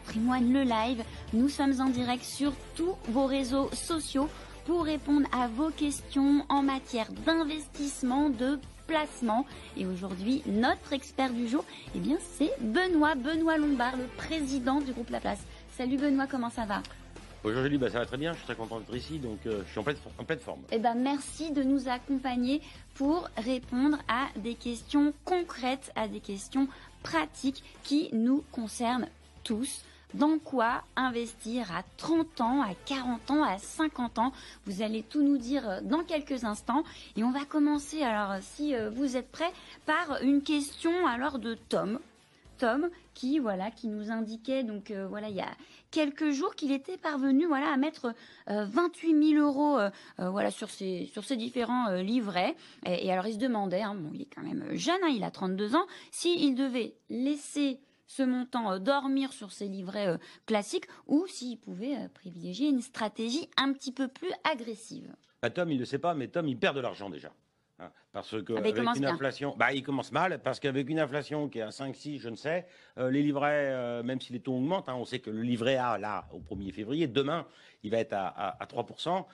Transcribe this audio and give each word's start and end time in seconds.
patrimoine, 0.00 0.52
le 0.52 0.62
live. 0.62 1.04
Nous 1.34 1.48
sommes 1.48 1.78
en 1.80 1.90
direct 1.90 2.24
sur 2.24 2.52
tous 2.74 2.96
vos 3.08 3.26
réseaux 3.26 3.68
sociaux 3.72 4.28
pour 4.64 4.84
répondre 4.84 5.26
à 5.32 5.46
vos 5.46 5.70
questions 5.70 6.44
en 6.48 6.62
matière 6.62 7.12
d'investissement, 7.26 8.30
de 8.30 8.58
placement. 8.86 9.44
Et 9.76 9.86
aujourd'hui, 9.86 10.42
notre 10.46 10.94
expert 10.94 11.32
du 11.32 11.48
jour, 11.48 11.64
eh 11.94 11.98
bien, 11.98 12.16
c'est 12.20 12.50
Benoît, 12.60 13.14
Benoît 13.14 13.58
Lombard, 13.58 13.96
le 13.96 14.06
président 14.16 14.80
du 14.80 14.92
groupe 14.92 15.10
La 15.10 15.20
Place. 15.20 15.40
Salut 15.76 15.98
Benoît, 15.98 16.26
comment 16.26 16.50
ça 16.50 16.64
va? 16.64 16.82
Bonjour 17.42 17.62
Julie, 17.62 17.78
bah, 17.78 17.90
ça 17.90 18.00
va 18.00 18.06
très 18.06 18.18
bien, 18.18 18.32
je 18.32 18.38
suis 18.38 18.46
très 18.46 18.54
content 18.54 18.80
d'être 18.80 18.94
ici, 18.94 19.18
donc 19.18 19.38
euh, 19.46 19.62
je 19.66 19.70
suis 19.70 19.80
en 19.80 19.82
pleine, 19.82 19.96
en 20.18 20.24
pleine 20.24 20.38
forme. 20.38 20.60
Eh 20.72 20.78
ben, 20.78 20.94
merci 20.94 21.52
de 21.52 21.62
nous 21.62 21.88
accompagner 21.88 22.60
pour 22.94 23.28
répondre 23.38 23.98
à 24.08 24.28
des 24.36 24.54
questions 24.54 25.14
concrètes, 25.24 25.90
à 25.96 26.06
des 26.06 26.20
questions 26.20 26.68
pratiques 27.02 27.62
qui 27.82 28.10
nous 28.12 28.44
concernent 28.52 29.08
tous. 29.42 29.84
Dans 30.14 30.38
quoi 30.40 30.82
investir 30.96 31.70
à 31.70 31.84
30 31.96 32.40
ans, 32.40 32.62
à 32.62 32.74
40 32.86 33.30
ans, 33.30 33.44
à 33.44 33.58
50 33.58 34.18
ans? 34.18 34.32
Vous 34.66 34.82
allez 34.82 35.04
tout 35.04 35.22
nous 35.22 35.38
dire 35.38 35.68
euh, 35.68 35.80
dans 35.82 36.02
quelques 36.02 36.42
instants. 36.42 36.82
Et 37.16 37.22
on 37.22 37.30
va 37.30 37.44
commencer, 37.44 38.02
alors 38.02 38.34
si 38.40 38.74
euh, 38.74 38.90
vous 38.90 39.16
êtes 39.16 39.30
prêts, 39.30 39.52
par 39.86 40.20
une 40.22 40.42
question 40.42 41.06
alors 41.06 41.38
de 41.38 41.54
Tom. 41.54 42.00
Tom 42.58 42.90
qui 43.14 43.38
voilà 43.38 43.70
qui 43.70 43.88
nous 43.88 44.10
indiquait 44.10 44.64
donc 44.64 44.90
euh, 44.90 45.06
voilà 45.08 45.30
il 45.30 45.34
y 45.34 45.40
a 45.40 45.48
quelques 45.90 46.30
jours 46.30 46.54
qu'il 46.54 46.72
était 46.72 46.98
parvenu 46.98 47.46
voilà 47.46 47.72
à 47.72 47.78
mettre 47.78 48.14
28 48.48 49.32
000 49.32 49.42
euros 49.42 49.78
voilà 50.18 50.50
sur 50.50 50.68
ses 50.68 51.06
sur 51.06 51.24
ses 51.24 51.36
différents 51.36 51.90
livrets 51.94 52.54
et, 52.84 53.10
alors 53.10 53.26
il 53.26 53.32
se 53.32 53.38
demandait 53.38 53.80
hein, 53.80 53.94
bon 53.94 54.10
il 54.12 54.20
est 54.20 54.28
quand 54.34 54.42
même 54.42 54.74
jeune 54.74 55.00
hein, 55.02 55.08
il 55.08 55.24
a 55.24 55.30
32 55.30 55.74
ans 55.74 55.86
s'il 56.10 56.54
devait 56.54 56.92
laisser 57.08 57.80
ce 58.10 58.24
montant 58.24 58.72
euh, 58.72 58.78
dormir 58.78 59.32
sur 59.32 59.52
ses 59.52 59.68
livrets 59.68 60.08
euh, 60.08 60.18
classiques 60.44 60.86
ou 61.06 61.26
s'il 61.28 61.58
pouvait 61.58 61.96
euh, 61.96 62.08
privilégier 62.12 62.68
une 62.68 62.80
stratégie 62.80 63.48
un 63.56 63.72
petit 63.72 63.92
peu 63.92 64.08
plus 64.08 64.32
agressive. 64.42 65.14
Bah, 65.42 65.50
Tom, 65.50 65.70
il 65.70 65.78
ne 65.78 65.84
sait 65.84 66.00
pas, 66.00 66.14
mais 66.14 66.26
Tom, 66.26 66.48
il 66.48 66.58
perd 66.58 66.74
de 66.74 66.80
l'argent 66.80 67.08
déjà. 67.08 67.32
Hein, 67.78 67.90
parce 68.12 68.42
que 68.42 68.52
ah, 68.54 68.58
avec 68.58 68.76
une 68.76 69.06
inflation, 69.06 69.54
bah, 69.56 69.72
il 69.72 69.84
commence 69.84 70.10
mal 70.10 70.42
parce 70.42 70.58
qu'avec 70.58 70.90
une 70.90 70.98
inflation 70.98 71.48
qui 71.48 71.60
est 71.60 71.62
à 71.62 71.70
5, 71.70 71.94
6, 71.94 72.18
je 72.18 72.28
ne 72.28 72.34
sais, 72.34 72.66
les 72.96 73.22
livrets, 73.22 74.02
même 74.02 74.20
si 74.20 74.32
les 74.32 74.40
taux 74.40 74.56
augmentent, 74.56 74.88
hein, 74.88 74.96
on 74.96 75.04
sait 75.04 75.20
que 75.20 75.30
le 75.30 75.42
livret 75.42 75.76
A 75.76 75.96
là 75.96 76.28
au 76.32 76.40
1er 76.40 76.72
février, 76.72 77.06
demain, 77.06 77.46
il 77.84 77.92
va 77.92 77.98
être 77.98 78.12
à, 78.12 78.26
à, 78.26 78.62
à 78.62 78.66
3%, 78.66 79.24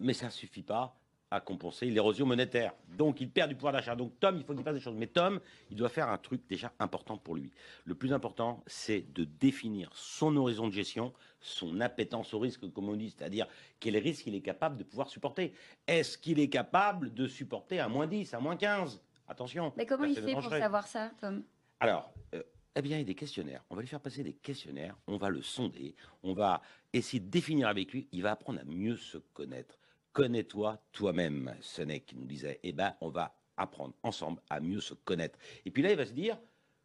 mais 0.00 0.12
ça 0.12 0.26
ne 0.26 0.32
suffit 0.32 0.64
pas 0.64 0.98
à 1.30 1.40
compenser 1.40 1.86
l'érosion 1.86 2.26
monétaire. 2.26 2.72
Donc 2.88 3.20
il 3.20 3.30
perd 3.30 3.48
du 3.50 3.54
pouvoir 3.54 3.72
d'achat. 3.72 3.94
Donc 3.94 4.18
Tom, 4.18 4.36
il 4.36 4.44
faut 4.44 4.54
qu'il 4.54 4.62
fasse 4.62 4.74
des 4.74 4.80
choses. 4.80 4.96
Mais 4.96 5.06
Tom, 5.06 5.40
il 5.70 5.76
doit 5.76 5.88
faire 5.88 6.08
un 6.08 6.18
truc 6.18 6.42
déjà 6.48 6.72
important 6.78 7.18
pour 7.18 7.36
lui. 7.36 7.52
Le 7.84 7.94
plus 7.94 8.12
important, 8.12 8.62
c'est 8.66 9.12
de 9.12 9.24
définir 9.24 9.90
son 9.94 10.36
horizon 10.36 10.68
de 10.68 10.72
gestion, 10.72 11.12
son 11.40 11.80
appétence 11.80 12.32
au 12.34 12.38
risque, 12.38 12.70
comme 12.72 12.88
on 12.88 12.96
dit, 12.96 13.14
c'est-à-dire 13.16 13.46
quel 13.80 13.96
risque 13.96 14.26
il 14.26 14.34
est 14.34 14.40
capable 14.40 14.76
de 14.76 14.84
pouvoir 14.84 15.08
supporter. 15.08 15.52
Est-ce 15.86 16.16
qu'il 16.16 16.40
est 16.40 16.48
capable 16.48 17.12
de 17.12 17.26
supporter 17.26 17.78
à 17.80 17.88
moins 17.88 18.06
10, 18.06 18.34
à 18.34 18.40
moins 18.40 18.56
15 18.56 19.02
Attention. 19.30 19.74
Mais 19.76 19.84
comment 19.84 20.04
il 20.04 20.14
fait 20.14 20.32
pour 20.32 20.48
savoir 20.48 20.86
ça, 20.86 21.10
Tom? 21.20 21.44
Alors, 21.80 22.14
euh, 22.34 22.42
eh 22.74 22.80
bien, 22.80 22.96
il 22.96 23.00
y 23.00 23.02
a 23.02 23.06
des 23.06 23.14
questionnaires. 23.14 23.62
On 23.68 23.74
va 23.74 23.82
lui 23.82 23.88
faire 23.88 24.00
passer 24.00 24.22
des 24.22 24.32
questionnaires, 24.32 24.96
on 25.06 25.18
va 25.18 25.28
le 25.28 25.42
sonder, 25.42 25.94
on 26.22 26.32
va 26.32 26.62
essayer 26.94 27.20
de 27.20 27.28
définir 27.28 27.68
avec 27.68 27.92
lui. 27.92 28.08
Il 28.12 28.22
va 28.22 28.32
apprendre 28.32 28.60
à 28.60 28.64
mieux 28.64 28.96
se 28.96 29.18
connaître 29.18 29.78
connais-toi 30.12 30.78
toi-même, 30.92 31.54
Sénèque 31.60 32.14
nous 32.14 32.26
disait. 32.26 32.60
Eh 32.62 32.72
ben, 32.72 32.94
on 33.00 33.08
va 33.08 33.34
apprendre 33.56 33.94
ensemble 34.02 34.40
à 34.50 34.60
mieux 34.60 34.80
se 34.80 34.94
connaître. 34.94 35.38
Et 35.64 35.70
puis 35.70 35.82
là, 35.82 35.90
il 35.90 35.96
va 35.96 36.06
se 36.06 36.12
dire, 36.12 36.38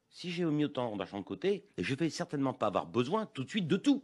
si 0.09 0.31
j'ai 0.31 0.45
mis 0.45 0.65
autant 0.65 0.95
d'argent 0.95 1.19
de 1.19 1.23
côté, 1.23 1.65
je 1.77 1.95
vais 1.95 2.09
certainement 2.09 2.53
pas 2.53 2.67
avoir 2.67 2.85
besoin 2.85 3.25
tout 3.27 3.43
de 3.43 3.49
suite 3.49 3.67
de 3.67 3.77
tout. 3.77 4.03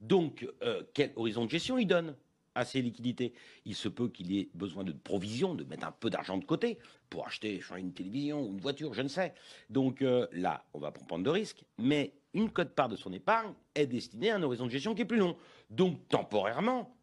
Donc, 0.00 0.46
euh, 0.62 0.82
quel 0.94 1.12
horizon 1.16 1.44
de 1.44 1.50
gestion 1.50 1.78
il 1.78 1.86
donne 1.86 2.16
à 2.54 2.64
ses 2.64 2.82
liquidités? 2.82 3.34
Il 3.64 3.74
se 3.74 3.88
peut 3.88 4.08
qu'il 4.08 4.36
ait 4.36 4.50
besoin 4.54 4.84
de 4.84 4.92
provision, 4.92 5.54
de 5.54 5.64
mettre 5.64 5.86
un 5.86 5.92
peu 5.92 6.10
d'argent 6.10 6.36
de 6.36 6.44
côté 6.44 6.78
pour 7.08 7.26
acheter 7.26 7.60
une 7.76 7.92
télévision 7.92 8.42
ou 8.42 8.52
une 8.52 8.60
voiture, 8.60 8.94
je 8.94 9.02
ne 9.02 9.08
sais. 9.08 9.34
Donc 9.70 10.02
euh, 10.02 10.26
là, 10.32 10.64
on 10.74 10.78
va 10.78 10.90
prendre 10.90 11.24
de 11.24 11.30
risques, 11.30 11.64
mais 11.78 12.14
une 12.34 12.50
cote-part 12.50 12.88
de 12.88 12.96
son 12.96 13.12
épargne 13.12 13.52
est 13.74 13.86
destinée 13.86 14.30
à 14.30 14.36
un 14.36 14.42
horizon 14.42 14.66
de 14.66 14.70
gestion 14.70 14.94
qui 14.94 15.02
est 15.02 15.06
plus 15.06 15.18
long. 15.18 15.36
Donc, 15.70 16.08
temporairement, 16.08 16.96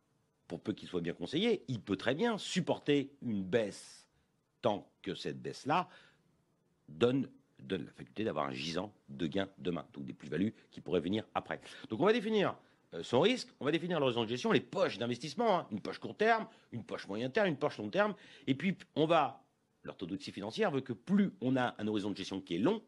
pour 0.49 0.59
peu 0.59 0.73
qu'il 0.73 0.89
soit 0.89 0.99
bien 0.99 1.13
conseillé, 1.13 1.63
il 1.67 1.79
peut 1.79 1.95
très 1.95 2.15
bien 2.15 2.37
supporter 2.39 3.13
une 3.21 3.43
baisse 3.43 4.09
tant 4.61 4.91
que 5.03 5.13
cette 5.13 5.39
baisse-là 5.39 5.87
donne, 6.89 7.29
donne 7.59 7.85
la 7.85 7.91
faculté 7.91 8.23
d'avoir 8.23 8.47
un 8.47 8.51
gisant 8.51 8.91
de 9.09 9.27
gains 9.27 9.47
demain, 9.59 9.85
donc 9.93 10.05
des 10.05 10.13
plus-values 10.13 10.55
qui 10.71 10.81
pourraient 10.81 10.99
venir 10.99 11.23
après. 11.35 11.61
Donc 11.89 12.01
on 12.01 12.05
va 12.05 12.13
définir 12.13 12.57
euh, 12.95 13.03
son 13.03 13.21
risque, 13.21 13.47
on 13.59 13.65
va 13.65 13.71
définir 13.71 13.99
l'horizon 13.99 14.23
de 14.23 14.29
gestion, 14.29 14.51
les 14.51 14.59
poches 14.59 14.97
d'investissement, 14.97 15.59
hein. 15.59 15.67
une 15.71 15.81
poche 15.81 15.99
court 15.99 16.17
terme, 16.17 16.47
une 16.71 16.83
poche 16.83 17.07
moyen 17.07 17.29
terme, 17.29 17.47
une 17.47 17.57
poche 17.57 17.77
long 17.77 17.89
terme, 17.89 18.15
et 18.47 18.55
puis 18.55 18.75
on 18.95 19.05
va, 19.05 19.43
l'orthodoxie 19.83 20.31
financière 20.31 20.71
veut 20.71 20.81
que 20.81 20.93
plus 20.93 21.31
on 21.41 21.57
a 21.57 21.75
un 21.77 21.88
horizon 21.88 22.09
de 22.09 22.17
gestion 22.17 22.41
qui 22.41 22.55
est 22.55 22.59
long, 22.59 22.81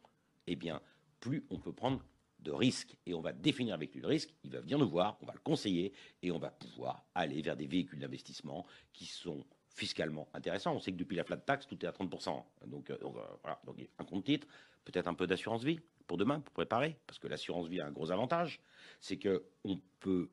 eh 0.47 0.55
bien 0.55 0.81
plus 1.19 1.45
on 1.51 1.59
peut 1.59 1.73
prendre 1.73 2.03
de 2.41 2.51
risque 2.51 2.95
et 3.05 3.13
on 3.13 3.21
va 3.21 3.31
définir 3.33 3.73
avec 3.73 3.93
lui 3.93 4.01
le 4.01 4.07
risque, 4.07 4.33
il 4.43 4.51
va 4.51 4.59
venir 4.59 4.77
nous 4.79 4.89
voir, 4.89 5.17
on 5.21 5.25
va 5.25 5.33
le 5.33 5.39
conseiller 5.39 5.93
et 6.21 6.31
on 6.31 6.39
va 6.39 6.49
pouvoir 6.49 7.05
aller 7.13 7.41
vers 7.41 7.55
des 7.55 7.67
véhicules 7.67 7.99
d'investissement 7.99 8.65
qui 8.93 9.05
sont 9.05 9.45
fiscalement 9.73 10.27
intéressants. 10.33 10.75
On 10.75 10.79
sait 10.79 10.91
que 10.91 10.97
depuis 10.97 11.15
la 11.15 11.23
flat 11.23 11.37
tax, 11.37 11.67
tout 11.67 11.77
est 11.83 11.87
à 11.87 11.91
30%. 11.91 12.43
Donc, 12.67 12.89
euh, 12.89 12.97
voilà, 13.41 13.59
donc 13.65 13.77
un 13.97 14.03
compte 14.03 14.25
titre, 14.25 14.47
peut-être 14.85 15.07
un 15.07 15.13
peu 15.13 15.27
d'assurance 15.27 15.63
vie 15.63 15.79
pour 16.07 16.17
demain, 16.17 16.41
pour 16.41 16.53
préparer, 16.53 16.97
parce 17.07 17.19
que 17.19 17.27
l'assurance 17.27 17.67
vie 17.67 17.79
a 17.79 17.85
un 17.85 17.91
gros 17.91 18.11
avantage, 18.11 18.59
c'est 18.99 19.17
que 19.17 19.45
on 19.63 19.79
peut 19.99 20.29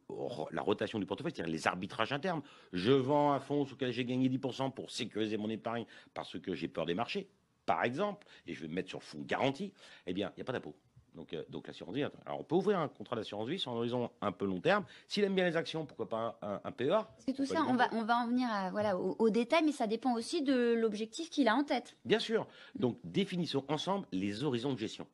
la 0.50 0.62
rotation 0.62 0.98
du 0.98 1.06
portefeuille, 1.06 1.32
c'est-à-dire 1.34 1.52
les 1.52 1.66
arbitrages 1.66 2.12
internes. 2.12 2.42
Je 2.72 2.92
vends 2.92 3.32
un 3.32 3.40
fonds 3.40 3.64
sur 3.64 3.76
lequel 3.76 3.92
j'ai 3.92 4.04
gagné 4.04 4.28
10% 4.28 4.72
pour 4.72 4.90
sécuriser 4.90 5.36
mon 5.36 5.50
épargne 5.50 5.84
parce 6.14 6.38
que 6.40 6.54
j'ai 6.54 6.68
peur 6.68 6.84
des 6.84 6.94
marchés, 6.94 7.28
par 7.64 7.84
exemple, 7.84 8.26
et 8.46 8.54
je 8.54 8.62
vais 8.62 8.68
me 8.68 8.74
mettre 8.74 8.88
sur 8.88 9.02
fonds 9.02 9.22
garanti. 9.22 9.72
Eh 10.06 10.12
bien, 10.12 10.32
il 10.36 10.38
n'y 10.38 10.42
a 10.42 10.44
pas 10.44 10.52
d'impôt. 10.52 10.74
Donc, 11.18 11.32
euh, 11.32 11.42
donc 11.48 11.66
l'assurance 11.66 11.94
vie. 11.94 12.04
Alors, 12.24 12.38
on 12.38 12.44
peut 12.44 12.54
ouvrir 12.54 12.78
un 12.78 12.86
contrat 12.86 13.16
d'assurance 13.16 13.48
vie 13.48 13.58
sur 13.58 13.72
un 13.72 13.74
horizon 13.74 14.08
un 14.20 14.30
peu 14.30 14.46
long 14.46 14.60
terme. 14.60 14.84
S'il 15.08 15.24
aime 15.24 15.34
bien 15.34 15.44
les 15.44 15.56
actions, 15.56 15.84
pourquoi 15.84 16.08
pas 16.08 16.38
un, 16.42 16.60
un 16.62 16.70
PEA 16.70 17.08
C'est 17.18 17.32
tout 17.32 17.44
ça. 17.44 17.64
On 17.68 17.74
va, 17.74 17.88
on 17.92 18.04
va 18.04 18.18
en 18.18 18.28
venir 18.28 18.48
à, 18.48 18.70
voilà, 18.70 18.96
au, 18.96 19.28
détail, 19.28 19.62
mais 19.64 19.72
ça 19.72 19.88
dépend 19.88 20.14
aussi 20.14 20.42
de 20.42 20.74
l'objectif 20.74 21.28
qu'il 21.28 21.48
a 21.48 21.56
en 21.56 21.64
tête. 21.64 21.96
Bien 22.04 22.20
sûr. 22.20 22.46
Donc, 22.76 22.98
définissons 23.02 23.64
ensemble 23.68 24.06
les 24.12 24.44
horizons 24.44 24.72
de 24.72 24.78
gestion. 24.78 25.08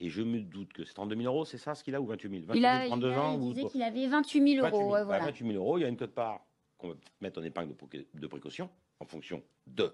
Et 0.00 0.08
je 0.08 0.22
me 0.22 0.40
doute 0.40 0.72
que 0.72 0.82
c'est 0.84 0.94
32 0.94 1.14
000 1.14 1.26
euros, 1.26 1.44
c'est 1.44 1.58
ça 1.58 1.74
ce 1.74 1.84
qu'il 1.84 1.94
a, 1.94 2.00
ou 2.00 2.06
28 2.06 2.46
000 2.46 2.54
il 2.54 2.64
a, 2.64 2.86
il 2.86 3.38
disait 3.52 3.66
qu'il 3.66 3.82
avait 3.82 4.06
28 4.06 4.54
000 4.56 4.66
euros. 4.66 4.92
28 4.92 5.46
000, 5.46 5.62
euros, 5.62 5.76
il 5.76 5.82
y 5.82 5.84
a 5.84 5.88
une 5.88 5.98
cote-part 5.98 6.40
qu'on 6.78 6.88
va 6.88 6.94
mettre 7.20 7.38
en 7.38 7.42
épargne 7.42 7.74
de, 8.14 8.26
précaution 8.26 8.70
en 9.00 9.06
fonction 9.06 9.42
de. 9.66 9.92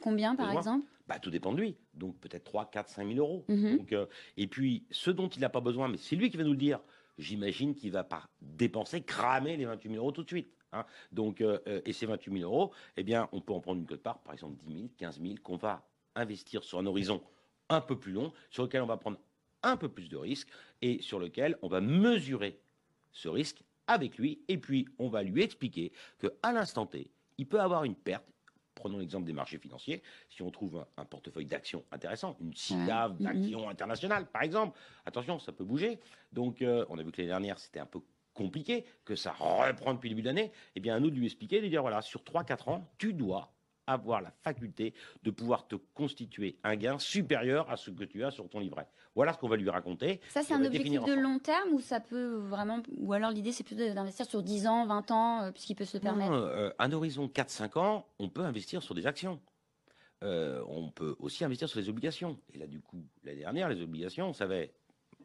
Combien, 0.00 0.36
par 0.36 0.52
exemple? 0.52 0.86
Bah, 1.06 1.18
Tout 1.18 1.30
dépend 1.30 1.52
de 1.52 1.60
lui. 1.60 1.76
Donc 1.94 2.16
peut-être 2.18 2.44
3, 2.44 2.70
4, 2.70 2.88
5 2.88 3.06
000 3.06 3.18
euros. 3.18 3.44
Mhm. 3.48 3.78
Donc, 3.78 3.92
euh, 3.92 4.06
et 4.36 4.46
puis, 4.46 4.84
ce 4.90 5.10
dont 5.10 5.28
il 5.28 5.40
n'a 5.40 5.48
pas 5.48 5.60
besoin, 5.60 5.88
mais 5.88 5.96
c'est 5.96 6.16
lui 6.16 6.30
qui 6.30 6.36
va 6.36 6.44
nous 6.44 6.52
le 6.52 6.56
dire, 6.56 6.80
j'imagine 7.18 7.74
qu'il 7.74 7.92
va 7.92 8.04
pas 8.04 8.28
dépenser, 8.40 9.02
cramer 9.02 9.56
les 9.56 9.64
28 9.64 9.88
000 9.88 10.02
euros 10.02 10.12
tout 10.12 10.22
de 10.22 10.28
suite. 10.28 10.52
Hein. 10.72 10.84
Donc, 11.10 11.40
euh, 11.40 11.58
euh, 11.66 11.80
et 11.84 11.92
ces 11.92 12.06
28 12.06 12.38
000 12.40 12.44
euros, 12.52 12.72
eh 12.96 13.02
bien, 13.02 13.28
on 13.32 13.40
peut 13.40 13.52
en 13.52 13.60
prendre 13.60 13.80
une 13.80 13.86
cote-part, 13.86 14.20
par 14.20 14.34
exemple 14.34 14.56
10 14.66 14.72
000, 14.74 14.88
15 14.98 15.20
000, 15.20 15.34
qu'on 15.42 15.56
va 15.56 15.86
investir 16.14 16.62
sur 16.62 16.78
un 16.78 16.86
horizon 16.86 17.22
un 17.68 17.80
peu 17.80 17.98
plus 17.98 18.12
long, 18.12 18.32
sur 18.50 18.64
lequel 18.64 18.82
on 18.82 18.86
va 18.86 18.96
prendre 18.96 19.18
un 19.62 19.76
peu 19.76 19.88
plus 19.88 20.08
de 20.08 20.16
risques 20.16 20.48
et 20.82 21.02
sur 21.02 21.18
lequel 21.18 21.56
on 21.62 21.68
va 21.68 21.80
mesurer 21.80 22.60
ce 23.12 23.28
risque 23.28 23.62
avec 23.86 24.18
lui, 24.18 24.42
et 24.46 24.58
puis 24.58 24.86
on 24.98 25.08
va 25.08 25.24
lui 25.24 25.42
expliquer 25.42 25.92
qu'à 26.20 26.52
l'instant 26.52 26.86
T, 26.86 27.10
il 27.38 27.46
peut 27.46 27.60
avoir 27.60 27.82
une 27.84 27.96
perte. 27.96 28.24
Prenons 28.80 28.96
l'exemple 28.96 29.26
des 29.26 29.34
marchés 29.34 29.58
financiers. 29.58 30.02
Si 30.30 30.40
on 30.40 30.50
trouve 30.50 30.86
un, 30.96 31.04
portefeuille 31.04 31.44
d'actions 31.44 31.84
intéressant, 31.92 32.34
une 32.40 32.54
SICAV 32.54 33.18
d'actions 33.18 33.68
internationales, 33.68 34.26
par 34.26 34.42
exemple, 34.42 34.78
attention, 35.04 35.38
ça 35.38 35.52
peut 35.52 35.64
bouger. 35.64 36.00
Donc, 36.32 36.62
euh, 36.62 36.86
on 36.88 36.98
a 36.98 37.02
vu 37.02 37.12
que 37.12 37.18
l'année 37.18 37.28
dernière, 37.28 37.58
c'était 37.58 37.80
un 37.80 37.86
peu 37.86 38.00
compliqué, 38.32 38.86
que 39.04 39.16
ça 39.16 39.32
reprend 39.32 39.92
depuis 39.92 40.08
le 40.08 40.14
début 40.14 40.24
d'année. 40.24 40.50
Eh 40.76 40.80
bien, 40.80 40.96
à 40.96 41.00
nous 41.00 41.10
de 41.10 41.16
lui 41.16 41.26
expliquer, 41.26 41.60
de 41.60 41.68
dire 41.68 41.82
voilà, 41.82 42.00
sur 42.00 42.22
3-4 42.22 42.70
ans, 42.70 42.90
tu 42.96 43.12
dois 43.12 43.52
avoir 43.92 44.20
la 44.20 44.30
faculté 44.42 44.94
de 45.22 45.30
pouvoir 45.30 45.66
te 45.68 45.76
constituer 45.94 46.58
un 46.64 46.76
gain 46.76 46.98
supérieur 46.98 47.70
à 47.70 47.76
ce 47.76 47.90
que 47.90 48.04
tu 48.04 48.24
as 48.24 48.30
sur 48.30 48.48
ton 48.48 48.60
livret. 48.60 48.86
Voilà 49.14 49.32
ce 49.32 49.38
qu'on 49.38 49.48
va 49.48 49.56
lui 49.56 49.68
raconter. 49.70 50.20
Ça, 50.28 50.42
c'est 50.42 50.54
un 50.54 50.64
objectif 50.64 51.04
de 51.04 51.14
long 51.14 51.38
terme 51.38 51.72
ou 51.72 51.80
ça 51.80 52.00
peut 52.00 52.36
vraiment, 52.36 52.82
ou 52.96 53.12
alors 53.12 53.30
l'idée 53.30 53.52
c'est 53.52 53.64
plutôt 53.64 53.86
d'investir 53.92 54.26
sur 54.26 54.42
10 54.42 54.66
ans, 54.66 54.86
20 54.86 55.10
ans, 55.10 55.42
euh, 55.42 55.50
puisqu'il 55.50 55.74
peut 55.74 55.84
se 55.84 55.98
permettre? 55.98 56.32
euh, 56.32 56.70
Un 56.78 56.92
horizon 56.92 57.26
4-5 57.26 57.78
ans, 57.78 58.06
on 58.18 58.28
peut 58.28 58.42
investir 58.44 58.82
sur 58.82 58.94
des 58.94 59.06
actions. 59.06 59.40
Euh, 60.22 60.62
on 60.68 60.90
peut 60.90 61.16
aussi 61.18 61.44
investir 61.44 61.68
sur 61.68 61.80
les 61.80 61.88
obligations. 61.88 62.38
Et 62.52 62.58
là, 62.58 62.66
du 62.66 62.80
coup, 62.80 63.02
l'année 63.24 63.38
dernière, 63.40 63.68
les 63.68 63.80
obligations, 63.80 64.28
on 64.28 64.32
savait, 64.34 64.72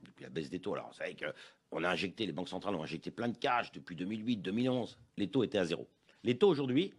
depuis 0.04 0.24
la 0.24 0.30
baisse 0.30 0.50
des 0.50 0.60
taux, 0.60 0.74
alors 0.74 0.88
on 0.90 0.94
savait 0.94 1.16
qu'on 1.16 1.84
a 1.84 1.90
injecté, 1.90 2.26
les 2.26 2.32
banques 2.32 2.48
centrales 2.50 2.76
ont 2.76 2.84
injecté 2.84 3.12
plein 3.12 3.28
de 3.28 3.38
cash 3.38 3.72
depuis 3.74 3.96
2008, 3.96 4.38
2011. 4.38 4.98
Les 5.18 5.30
taux 5.30 5.44
étaient 5.44 5.58
à 5.58 5.66
zéro. 5.66 5.88
Les 6.24 6.38
taux 6.38 6.48
aujourd'hui, 6.48 6.94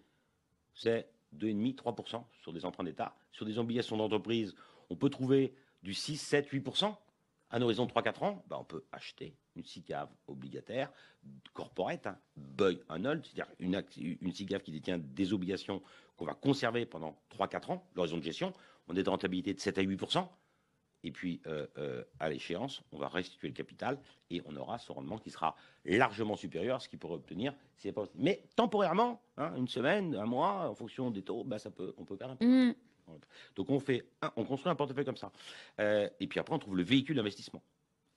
c'est 0.75 1.09
2,5-3% 1.37 2.25
sur 2.43 2.53
des 2.53 2.65
emprunts 2.65 2.85
d'État. 2.85 3.17
Sur 3.33 3.47
des 3.47 3.59
obligations 3.59 3.97
d'entreprise, 3.97 4.55
on 4.91 4.97
peut 4.97 5.11
trouver 5.11 5.55
du 5.83 5.94
6, 5.94 6.17
7, 6.17 6.53
8%. 6.53 6.94
À 7.49 7.59
un 7.59 7.62
horizon 7.62 7.87
de 7.87 7.93
3-4 7.93 8.25
ans, 8.25 8.44
bah, 8.49 8.59
on 8.59 8.65
peut 8.65 8.85
acheter 8.91 9.37
une 9.55 9.65
SICAV 9.65 10.09
obligataire, 10.27 10.91
corporate, 11.55 12.06
hein, 12.06 12.19
buy 12.37 12.81
and 12.88 13.05
hold, 13.05 13.25
c'est-à-dire 13.25 13.53
une, 13.61 13.83
une 14.21 14.33
SICAV 14.33 14.62
qui 14.62 14.73
détient 14.73 14.99
des 14.99 15.33
obligations 15.33 15.81
qu'on 16.17 16.25
va 16.25 16.35
conserver 16.35 16.87
pendant 16.87 17.17
3-4 17.31 17.73
ans, 17.73 17.87
l'horizon 17.94 18.19
de 18.19 18.23
gestion. 18.23 18.53
On 18.88 18.97
est 18.97 19.03
de 19.03 19.11
rentabilité 19.11 19.55
de 19.55 19.61
7 19.61 19.79
à 19.79 19.83
8 19.83 19.97
et 21.06 21.12
puis, 21.12 21.41
euh, 21.47 21.69
euh, 21.79 22.03
à 22.19 22.29
l'échéance, 22.29 22.82
on 22.91 22.99
va 22.99 23.06
restituer 23.06 23.47
le 23.47 23.55
capital 23.55 23.97
et 24.29 24.43
on 24.44 24.56
aura 24.56 24.76
ce 24.79 24.91
rendement 24.91 25.19
qui 25.19 25.31
sera 25.31 25.55
largement 25.85 26.35
supérieur 26.35 26.76
à 26.76 26.81
ce 26.81 26.88
qu'il 26.88 26.99
pourrait 26.99 27.14
obtenir. 27.14 27.55
Pas... 27.94 28.06
Mais 28.17 28.43
temporairement, 28.56 29.23
hein, 29.37 29.53
une 29.56 29.69
semaine, 29.69 30.17
un 30.17 30.26
mois, 30.26 30.69
en 30.69 30.75
fonction 30.75 31.12
des 31.12 31.23
taux, 31.23 31.44
bah, 31.44 31.61
ça 31.61 31.70
peut, 31.70 31.94
on 31.97 32.05
peut 32.05 32.17
perdre 32.17 32.35
un 32.35 32.37
peu. 32.37 32.44
Mmh. 32.44 32.75
Donc, 33.55 33.70
on, 33.70 33.79
fait 33.79 34.05
on 34.35 34.44
construit 34.44 34.73
un 34.73 34.75
portefeuille 34.75 35.05
comme 35.05 35.17
ça. 35.17 35.31
Euh, 35.79 36.08
et 36.19 36.26
puis 36.26 36.41
après, 36.41 36.53
on 36.53 36.58
trouve 36.58 36.76
le 36.76 36.82
véhicule 36.82 37.14
d'investissement. 37.14 37.62